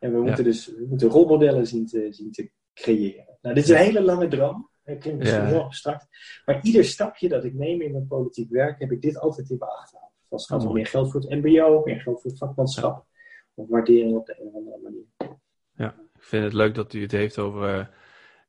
En 0.01 0.11
we 0.11 0.21
moeten 0.21 0.43
dus 0.43 0.67
we 0.67 0.85
moeten 0.89 1.09
rolmodellen 1.09 1.67
zien 1.67 1.87
te, 1.87 2.07
zien 2.09 2.31
te 2.31 2.51
creëren. 2.73 3.37
Nou, 3.41 3.55
dit 3.55 3.63
is 3.63 3.69
een 3.69 3.75
hele 3.77 4.01
lange 4.01 4.27
droom. 4.27 4.69
Klinkt 4.83 5.19
misschien 5.19 5.45
heel 5.45 5.63
abstract. 5.63 6.07
Maar 6.45 6.59
ieder 6.63 6.85
stapje 6.85 7.29
dat 7.29 7.43
ik 7.43 7.53
neem 7.53 7.81
in 7.81 7.91
mijn 7.91 8.07
politiek 8.07 8.49
werk, 8.49 8.79
heb 8.79 8.91
ik 8.91 9.01
dit 9.01 9.17
altijd 9.19 9.49
in 9.49 9.57
mijn 9.59 9.71
achterhoofd. 9.71 10.13
Als 10.29 10.47
het 10.47 10.51
gaat 10.51 10.67
om 10.67 10.73
meer 10.73 10.85
geld 10.85 11.11
voor 11.11 11.21
het 11.21 11.29
MBO, 11.29 11.81
meer 11.85 12.01
geld 12.01 12.21
voor 12.21 12.31
het 12.31 12.39
vakmanschap. 12.39 13.05
Of 13.53 13.69
waardering 13.69 14.15
op 14.15 14.25
de 14.25 14.35
een 14.39 14.47
of 14.47 14.53
andere 14.53 14.79
manier. 14.83 15.37
Ja, 15.75 15.95
ik 16.15 16.23
vind 16.23 16.43
het 16.43 16.53
leuk 16.53 16.75
dat 16.75 16.93
u 16.93 17.01
het 17.01 17.11
heeft 17.11 17.37
over 17.37 17.77
uh, 17.77 17.85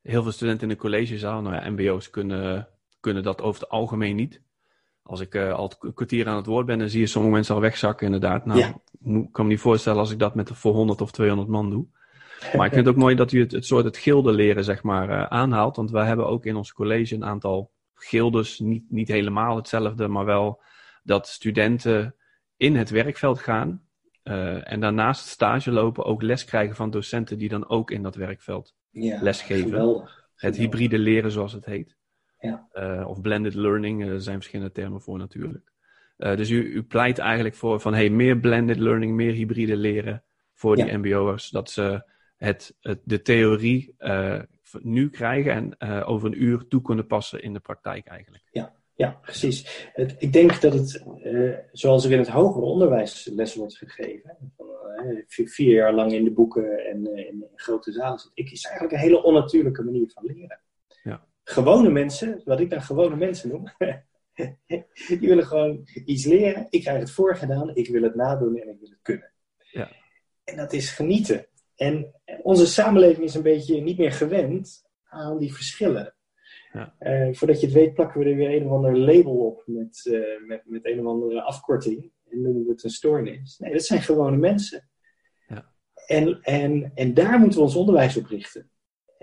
heel 0.01 0.23
veel 0.23 0.31
studenten 0.31 0.67
in 0.69 0.73
de 0.73 0.81
collegezaal. 0.81 1.41
Nou 1.41 1.55
ja, 1.55 1.69
MBO's 1.69 2.09
kunnen, 2.09 2.69
kunnen 2.99 3.23
dat 3.23 3.41
over 3.41 3.61
het 3.61 3.69
algemeen 3.69 4.15
niet 4.15 4.41
als 5.03 5.19
ik 5.19 5.35
uh, 5.35 5.53
al 5.53 5.73
een 5.79 5.93
kwartier 5.93 6.27
aan 6.27 6.35
het 6.35 6.45
woord 6.45 6.65
ben, 6.65 6.79
dan 6.79 6.89
zie 6.89 6.99
je 6.99 7.07
sommige 7.07 7.33
mensen 7.33 7.55
al 7.55 7.61
wegzakken, 7.61 8.05
inderdaad. 8.05 8.45
Nou, 8.45 8.59
ik 8.59 9.31
kan 9.31 9.45
me 9.45 9.51
niet 9.51 9.59
voorstellen 9.59 9.99
als 9.99 10.11
ik 10.11 10.19
dat 10.19 10.35
met 10.35 10.49
voor 10.53 10.73
100 10.73 11.01
of 11.01 11.11
200 11.11 11.49
man 11.49 11.69
doe. 11.69 11.85
Maar 12.55 12.65
ik 12.65 12.73
vind 12.73 12.85
het 12.85 12.95
ook 12.95 13.01
mooi 13.01 13.15
dat 13.15 13.31
u 13.31 13.39
het, 13.39 13.51
het 13.51 13.65
soort 13.65 13.85
het 13.85 13.97
gilde 13.97 14.31
leren, 14.31 14.63
zeg 14.63 14.83
maar, 14.83 15.09
uh, 15.09 15.23
aanhaalt. 15.23 15.75
Want 15.75 15.91
wij 15.91 16.05
hebben 16.05 16.27
ook 16.27 16.45
in 16.45 16.55
ons 16.55 16.73
college 16.73 17.15
een 17.15 17.25
aantal 17.25 17.71
gildes, 17.93 18.59
niet, 18.59 18.83
niet 18.89 19.07
helemaal 19.07 19.55
hetzelfde, 19.55 20.07
maar 20.07 20.25
wel 20.25 20.61
dat 21.03 21.27
studenten 21.27 22.15
in 22.57 22.75
het 22.75 22.89
werkveld 22.89 23.39
gaan. 23.39 23.81
Uh, 24.23 24.71
en 24.71 24.79
daarnaast 24.79 25.27
stage 25.27 25.71
lopen, 25.71 26.05
ook 26.05 26.21
les 26.21 26.45
krijgen 26.45 26.75
van 26.75 26.89
docenten 26.89 27.37
die 27.37 27.49
dan 27.49 27.69
ook 27.69 27.91
in 27.91 28.03
dat 28.03 28.15
werkveld 28.15 28.75
ja, 28.89 29.21
lesgeven. 29.21 29.69
Geweldig. 29.69 30.27
Het 30.35 30.57
hybride 30.57 30.97
leren, 30.97 31.31
zoals 31.31 31.53
het 31.53 31.65
heet. 31.65 31.97
Ja. 32.43 32.67
Uh, 32.73 33.07
of 33.07 33.21
blended 33.21 33.53
learning, 33.53 34.03
er 34.03 34.21
zijn 34.21 34.35
verschillende 34.35 34.71
termen 34.71 35.01
voor 35.01 35.17
natuurlijk. 35.17 35.71
Uh, 36.17 36.35
dus 36.35 36.49
u, 36.49 36.73
u, 36.73 36.83
pleit 36.83 37.17
eigenlijk 37.17 37.55
voor 37.55 37.79
van 37.79 37.93
hey, 37.93 38.09
meer 38.09 38.37
blended 38.37 38.77
learning, 38.77 39.13
meer 39.13 39.33
hybride 39.33 39.77
leren 39.77 40.23
voor 40.53 40.75
die 40.75 40.97
MBO'ers. 40.97 41.49
Dat 41.49 41.69
ze 41.69 42.03
het, 42.37 42.75
het, 42.81 42.99
de 43.03 43.21
theorie 43.21 43.95
uh, 43.99 44.39
nu 44.79 45.09
krijgen 45.09 45.77
en 45.79 46.05
over 46.05 46.27
een 46.27 46.43
uur 46.43 46.67
toe 46.67 46.81
kunnen 46.81 47.07
passen 47.07 47.41
in 47.41 47.53
de 47.53 47.59
praktijk 47.59 48.07
eigenlijk. 48.07 48.43
Ja, 48.51 48.73
ja 48.95 49.19
precies. 49.21 49.89
Het, 49.93 50.15
ik 50.19 50.33
denk 50.33 50.61
dat 50.61 50.73
het, 50.73 51.03
zoals 51.71 52.05
er 52.05 52.11
in 52.11 52.19
het 52.19 52.27
hoger 52.27 52.61
onderwijs 52.61 53.29
les 53.35 53.55
wordt 53.55 53.77
gegeven, 53.77 54.37
vier 55.27 55.73
jaar 55.73 55.93
lang 55.93 56.11
in 56.11 56.23
de 56.23 56.31
boeken 56.31 56.85
en 56.85 57.17
in, 57.27 57.45
grote 57.55 57.91
zalen 57.91 58.19
zit, 58.19 58.31
ik, 58.33 58.51
is 58.51 58.63
eigenlijk 58.65 58.95
een 58.95 59.09
hele 59.09 59.23
onnatuurlijke 59.23 59.83
manier 59.83 60.09
van 60.09 60.25
leren 60.25 60.59
gewone 61.43 61.89
mensen, 61.89 62.41
wat 62.45 62.59
ik 62.59 62.69
dan 62.69 62.81
gewone 62.81 63.15
mensen 63.15 63.49
noem, 63.49 63.63
die 65.19 65.19
willen 65.19 65.45
gewoon 65.45 65.87
iets 66.05 66.25
leren. 66.25 66.67
Ik 66.69 66.81
krijg 66.81 66.99
het 66.99 67.11
voorgedaan, 67.11 67.75
ik 67.75 67.89
wil 67.89 68.03
het 68.03 68.15
nadoen 68.15 68.57
en 68.57 68.69
ik 68.69 68.79
wil 68.79 68.89
het 68.89 69.01
kunnen. 69.01 69.31
Ja. 69.71 69.91
En 70.43 70.57
dat 70.57 70.73
is 70.73 70.89
genieten. 70.89 71.47
En 71.75 72.13
onze 72.41 72.65
samenleving 72.65 73.25
is 73.25 73.35
een 73.35 73.41
beetje 73.41 73.81
niet 73.81 73.97
meer 73.97 74.11
gewend 74.11 74.83
aan 75.03 75.37
die 75.37 75.53
verschillen. 75.53 76.15
Ja. 76.71 76.95
Uh, 76.99 77.35
voordat 77.35 77.59
je 77.59 77.65
het 77.65 77.75
weet, 77.75 77.93
plakken 77.93 78.19
we 78.19 78.29
er 78.29 78.35
weer 78.35 78.53
een 78.55 78.65
of 78.65 78.71
ander 78.71 78.97
label 78.97 79.35
op 79.35 79.63
met, 79.65 80.05
uh, 80.05 80.47
met, 80.47 80.61
met 80.65 80.85
een 80.85 80.99
of 80.99 81.05
andere 81.05 81.41
afkorting. 81.41 82.11
En 82.29 82.41
noemen 82.41 82.63
we 82.63 82.71
het 82.71 82.83
een 82.83 82.89
stoornis. 82.89 83.57
Nee, 83.57 83.71
dat 83.71 83.85
zijn 83.85 84.01
gewone 84.01 84.37
mensen. 84.37 84.89
Ja. 85.47 85.73
En, 86.07 86.41
en, 86.41 86.91
en 86.95 87.13
daar 87.13 87.39
moeten 87.39 87.57
we 87.57 87.65
ons 87.65 87.75
onderwijs 87.75 88.17
op 88.17 88.25
richten. 88.25 88.69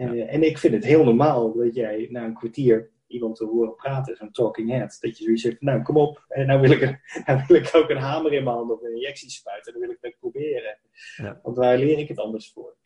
En, 0.00 0.12
eh, 0.12 0.34
en 0.34 0.42
ik 0.42 0.58
vind 0.58 0.74
het 0.74 0.84
heel 0.84 1.04
normaal 1.04 1.52
dat 1.52 1.74
jij 1.74 2.06
na 2.10 2.24
een 2.24 2.34
kwartier 2.34 2.90
iemand 3.06 3.36
te 3.36 3.44
horen 3.44 3.74
praten, 3.74 4.16
zo'n 4.16 4.30
talking 4.30 4.70
head, 4.70 4.96
dat 5.00 5.18
je 5.18 5.24
zoiets 5.24 5.42
zegt, 5.42 5.60
nou 5.60 5.82
kom 5.82 5.96
op, 5.96 6.24
en 6.28 6.46
nou 6.46 6.60
wil, 6.60 6.70
ik 6.70 6.80
een, 6.80 6.98
nou 7.26 7.44
wil 7.46 7.56
ik 7.56 7.70
ook 7.74 7.90
een 7.90 7.96
hamer 7.96 8.32
in 8.32 8.44
mijn 8.44 8.56
hand 8.56 8.70
of 8.70 8.82
een 8.82 8.94
injectie 8.94 9.30
spuiten, 9.30 9.72
dan 9.72 9.80
wil 9.80 9.90
ik 9.90 9.98
het 10.00 10.16
proberen. 10.18 10.78
Ja. 11.16 11.40
Want 11.42 11.56
waar 11.56 11.78
leer 11.78 11.98
ik 11.98 12.08
het 12.08 12.18
anders 12.18 12.52
voor? 12.52 12.76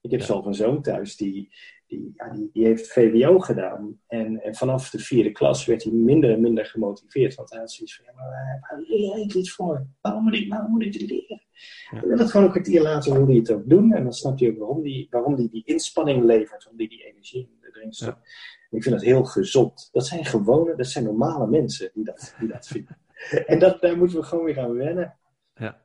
Ik 0.00 0.10
heb 0.10 0.20
zelf 0.20 0.44
een 0.44 0.54
zoon 0.54 0.82
thuis 0.82 1.16
die, 1.16 1.54
die, 1.86 2.12
ja, 2.16 2.30
die, 2.30 2.50
die, 2.52 2.66
heeft 2.66 2.92
VWO 2.92 3.38
gedaan. 3.38 4.00
En, 4.06 4.42
en, 4.42 4.54
vanaf 4.54 4.90
de 4.90 4.98
vierde 4.98 5.32
klas 5.32 5.66
werd 5.66 5.82
hij 5.82 5.92
minder 5.92 6.30
en 6.30 6.40
minder 6.40 6.66
gemotiveerd. 6.66 7.34
Want 7.34 7.50
hij 7.50 7.58
had 7.58 7.72
zoiets 7.72 7.96
van, 7.96 8.04
ja, 8.04 8.12
maar 8.14 8.60
waar 8.60 8.80
leer 8.80 9.18
ik 9.18 9.32
dit 9.32 9.50
voor? 9.50 9.86
Waarom 10.00 10.22
moet 10.22 10.34
ik, 10.34 10.48
waarom 10.48 10.70
moet 10.70 10.84
ik 10.84 10.92
dit 10.92 11.10
leren? 11.10 11.42
Ja. 11.90 12.00
wil 12.00 12.18
het 12.18 12.30
gewoon 12.30 12.46
een 12.46 12.52
kwartier 12.52 12.82
later 12.82 13.16
hoe 13.16 13.26
hij 13.26 13.36
het 13.36 13.52
ook 13.52 13.68
doen. 13.68 13.92
En 13.92 14.02
dan 14.02 14.12
snap 14.12 14.38
je 14.38 14.50
ook 14.50 14.58
waarom 14.58 14.82
die, 14.82 15.06
waarom 15.10 15.36
die, 15.36 15.48
die 15.48 15.64
inspanning 15.64 16.24
levert. 16.24 16.64
Waarom 16.64 16.76
die 16.76 16.88
die 16.88 17.04
energie 17.04 17.58
erin 17.60 17.92
stopt. 17.92 18.18
Ja. 18.22 18.76
Ik 18.76 18.82
vind 18.82 18.94
dat 18.94 19.04
heel 19.04 19.24
gezond. 19.24 19.88
Dat 19.92 20.06
zijn 20.06 20.24
gewone, 20.24 20.76
dat 20.76 20.86
zijn 20.86 21.04
normale 21.04 21.46
mensen 21.46 21.90
die 21.94 22.04
dat, 22.04 22.34
die 22.38 22.48
dat 22.48 22.66
vinden. 22.66 22.98
en 23.46 23.58
dat, 23.58 23.80
daar 23.80 23.96
moeten 23.96 24.18
we 24.18 24.24
gewoon 24.24 24.44
weer 24.44 24.60
aan 24.60 24.74
wennen. 24.74 25.16
Ja, 25.54 25.84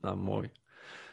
nou 0.00 0.16
mooi. 0.16 0.50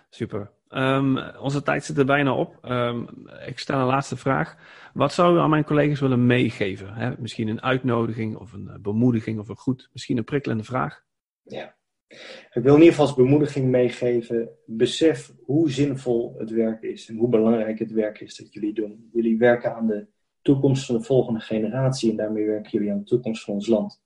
Super. 0.10 0.52
Um, 0.76 1.18
onze 1.18 1.64
tijd 1.64 1.84
zit 1.84 1.98
er 1.98 2.06
bijna 2.06 2.36
op. 2.36 2.58
Um, 2.66 3.08
ik 3.46 3.60
stel 3.60 3.80
een 3.80 3.86
laatste 3.86 4.18
vraag. 4.18 4.56
Wat 4.94 5.14
zou 5.14 5.36
u 5.36 5.40
aan 5.40 5.50
mijn 5.50 5.64
collega's 5.64 6.00
willen 6.00 6.26
meegeven? 6.26 6.94
Hè? 6.94 7.14
Misschien 7.18 7.48
een 7.48 7.62
uitnodiging 7.62 8.36
of 8.36 8.54
een 8.54 8.78
bemoediging 8.82 9.40
of 9.40 9.50
een 9.50 9.56
goed, 9.56 9.90
misschien 9.94 10.18
een 10.18 10.24
prikkelende 10.24 10.64
vraag? 10.64 11.04
Ja. 11.42 11.76
Ik 12.54 12.64
wil 12.64 12.74
in 12.74 12.80
ieder 12.80 12.90
geval 12.90 13.06
als 13.06 13.16
bemoediging 13.16 13.70
meegeven. 13.70 14.50
Besef 14.66 15.34
hoe 15.46 15.72
zinvol 15.72 16.36
het 16.38 16.50
werk 16.50 16.82
is 16.82 17.10
en 17.10 17.16
hoe 17.16 17.30
belangrijk 17.30 17.80
het 17.80 17.92
werk 17.92 18.20
is 18.20 18.36
dat 18.36 18.54
jullie 18.54 18.74
doen. 18.74 19.10
Jullie 19.14 19.38
werken 19.38 19.76
aan 19.76 19.88
de 19.88 20.08
toekomst 20.42 20.86
van 20.86 20.96
de 20.96 21.04
volgende 21.04 21.40
generatie 21.40 22.12
en 22.12 22.18
daarmee 22.18 22.46
werken 22.46 22.72
jullie 22.72 22.92
aan 22.92 22.98
de 22.98 23.04
toekomst 23.04 23.44
van 23.44 23.54
ons 23.54 23.68
land. 23.68 24.02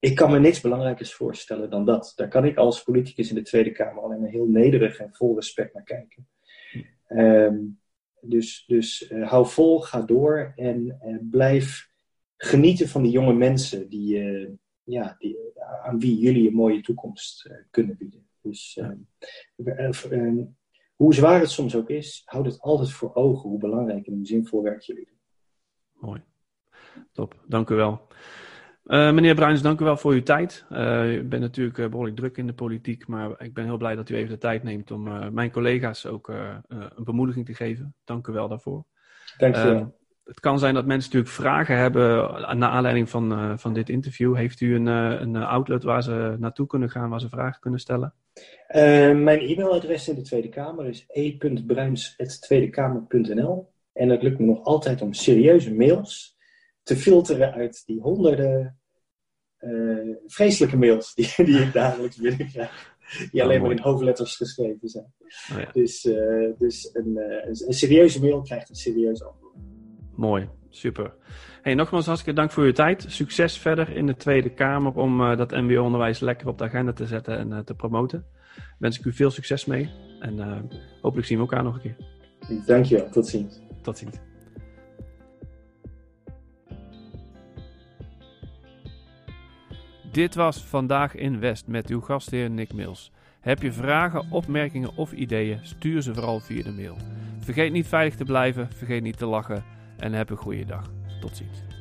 Ik 0.00 0.14
kan 0.14 0.30
me 0.30 0.38
niks 0.38 0.60
belangrijkers 0.60 1.14
voorstellen 1.14 1.70
dan 1.70 1.84
dat. 1.84 2.12
Daar 2.16 2.28
kan 2.28 2.44
ik 2.44 2.56
als 2.56 2.82
politicus 2.82 3.28
in 3.28 3.34
de 3.34 3.42
Tweede 3.42 3.72
Kamer 3.72 4.02
alleen 4.02 4.20
maar 4.20 4.30
heel 4.30 4.46
nederig 4.46 4.98
en 4.98 5.14
vol 5.14 5.34
respect 5.34 5.74
naar 5.74 5.82
kijken. 5.82 6.28
Um, 7.08 7.80
dus 8.20 8.64
dus 8.66 9.10
uh, 9.10 9.28
hou 9.28 9.46
vol, 9.46 9.80
ga 9.80 10.00
door 10.00 10.52
en 10.56 11.00
uh, 11.04 11.16
blijf 11.30 11.90
genieten 12.36 12.88
van 12.88 13.02
de 13.02 13.10
jonge 13.10 13.32
mensen 13.32 13.88
die, 13.88 14.18
uh, 14.18 14.48
ja, 14.82 15.16
die, 15.18 15.36
aan 15.82 15.98
wie 15.98 16.18
jullie 16.18 16.48
een 16.48 16.54
mooie 16.54 16.80
toekomst 16.80 17.50
kunnen 17.70 17.96
bieden. 17.96 18.28
Dus 18.40 18.80
ehm, 19.56 20.44
hoe 20.94 21.14
zwaar 21.14 21.40
het 21.40 21.50
soms 21.50 21.76
ook 21.76 21.90
is, 21.90 22.22
houd 22.24 22.46
het 22.46 22.60
altijd 22.60 22.90
voor 22.90 23.14
ogen 23.14 23.48
hoe 23.48 23.58
belangrijk 23.58 24.06
en 24.06 24.12
hoe 24.12 24.26
zinvol 24.26 24.62
werk 24.62 24.80
jullie 24.80 25.06
doen. 25.06 25.18
Mooi. 25.92 26.22
Top, 27.12 27.44
dank 27.46 27.70
u 27.70 27.74
wel. 27.74 28.06
Uh, 28.90 29.12
meneer 29.12 29.34
Bruins, 29.34 29.62
dank 29.62 29.80
u 29.80 29.84
wel 29.84 29.96
voor 29.96 30.12
uw 30.12 30.22
tijd. 30.22 30.64
Uh, 30.70 31.14
u 31.14 31.24
bent 31.24 31.42
natuurlijk 31.42 31.78
uh, 31.78 31.88
behoorlijk 31.88 32.16
druk 32.16 32.36
in 32.36 32.46
de 32.46 32.52
politiek, 32.52 33.06
maar 33.06 33.30
ik 33.38 33.54
ben 33.54 33.64
heel 33.64 33.76
blij 33.76 33.94
dat 33.94 34.08
u 34.08 34.14
even 34.14 34.30
de 34.30 34.38
tijd 34.38 34.62
neemt 34.62 34.90
om 34.90 35.32
mijn 35.34 35.50
collega's 35.50 36.06
ook 36.06 36.28
een 36.68 37.04
bemoediging 37.04 37.46
te 37.46 37.54
geven. 37.54 37.94
Dank 38.04 38.26
u 38.26 38.32
wel 38.32 38.48
daarvoor. 38.48 38.84
Dank 39.38 39.56
u 39.56 39.62
wel. 39.62 39.98
Het 40.24 40.40
kan 40.40 40.58
zijn 40.58 40.74
dat 40.74 40.86
mensen 40.86 41.12
natuurlijk 41.12 41.40
vragen 41.40 41.76
hebben 41.76 42.08
naar 42.58 42.70
aanleiding 42.70 43.10
van, 43.10 43.58
van 43.58 43.72
dit 43.72 43.88
interview. 43.88 44.36
Heeft 44.36 44.60
u 44.60 44.74
een, 44.74 44.86
een 44.86 45.36
outlet 45.36 45.82
waar 45.82 46.02
ze 46.02 46.36
naartoe 46.38 46.66
kunnen 46.66 46.90
gaan, 46.90 47.10
waar 47.10 47.20
ze 47.20 47.28
vragen 47.28 47.60
kunnen 47.60 47.80
stellen? 47.80 48.14
mijn 49.22 49.40
e-mailadres 49.40 50.08
in 50.08 50.14
de 50.14 50.22
Tweede 50.22 50.48
Kamer 50.48 50.86
is 50.86 51.04
e.bruins.tweedekamer.nl 51.08 53.72
En 53.92 54.08
het 54.08 54.22
lukt 54.22 54.38
me 54.38 54.46
nog 54.46 54.64
altijd 54.64 55.02
om 55.02 55.12
serieuze 55.12 55.74
mails 55.74 56.38
te 56.82 56.96
filteren 56.96 57.52
uit 57.52 57.82
die 57.86 58.00
honderden 58.00 58.79
uh, 59.60 60.16
vreselijke 60.26 60.76
mails 60.76 61.14
die, 61.14 61.32
die 61.48 61.58
ik 61.58 61.72
dagelijks 61.72 62.16
binnenkrijg. 62.16 62.98
Die 63.30 63.40
oh, 63.40 63.46
alleen 63.46 63.62
maar 63.62 63.70
in 63.70 63.78
hoofdletters 63.78 64.36
geschreven 64.36 64.88
zijn. 64.88 65.12
Oh, 65.52 65.60
ja. 65.60 65.68
Dus, 65.72 66.04
uh, 66.04 66.50
dus 66.58 66.90
een, 66.92 67.16
uh, 67.16 67.66
een, 67.66 67.72
serieuze 67.72 68.20
mail 68.20 68.42
krijgt 68.42 68.68
een 68.68 68.74
serieus 68.74 69.24
antwoord. 69.24 69.54
Mooi, 70.16 70.48
super. 70.68 71.14
Hey, 71.62 71.74
nogmaals 71.74 72.06
hartstikke 72.06 72.40
dank 72.40 72.52
voor 72.52 72.64
uw 72.64 72.72
tijd. 72.72 73.04
Succes 73.08 73.58
verder 73.58 73.96
in 73.96 74.06
de 74.06 74.16
Tweede 74.16 74.54
Kamer 74.54 74.92
om 74.92 75.36
dat 75.36 75.50
MBO-onderwijs 75.50 76.20
lekker 76.20 76.48
op 76.48 76.58
de 76.58 76.64
agenda 76.64 76.92
te 76.92 77.06
zetten 77.06 77.38
en 77.38 77.64
te 77.64 77.74
promoten. 77.74 78.26
Wens 78.78 78.98
ik 78.98 79.04
u 79.04 79.12
veel 79.12 79.30
succes 79.30 79.64
mee 79.64 79.90
en 80.20 80.68
hopelijk 81.00 81.26
zien 81.26 81.36
we 81.38 81.42
elkaar 81.42 81.62
nog 81.62 81.74
een 81.74 81.80
keer. 81.80 81.96
Dankjewel, 82.66 83.10
tot 83.10 83.26
ziens. 83.26 83.60
Tot 83.82 83.98
ziens. 83.98 84.29
Dit 90.10 90.34
was 90.34 90.64
Vandaag 90.64 91.14
in 91.14 91.40
West 91.40 91.66
met 91.66 91.88
uw 91.88 92.00
gastheer 92.00 92.50
Nick 92.50 92.72
Mills. 92.72 93.10
Heb 93.40 93.62
je 93.62 93.72
vragen, 93.72 94.30
opmerkingen 94.30 94.96
of 94.96 95.12
ideeën, 95.12 95.58
stuur 95.62 96.02
ze 96.02 96.14
vooral 96.14 96.40
via 96.40 96.62
de 96.62 96.72
mail. 96.72 96.96
Vergeet 97.38 97.72
niet 97.72 97.86
veilig 97.86 98.16
te 98.16 98.24
blijven, 98.24 98.68
vergeet 98.72 99.02
niet 99.02 99.18
te 99.18 99.26
lachen 99.26 99.64
en 99.96 100.12
heb 100.12 100.30
een 100.30 100.36
goede 100.36 100.64
dag. 100.64 100.90
Tot 101.20 101.36
ziens. 101.36 101.79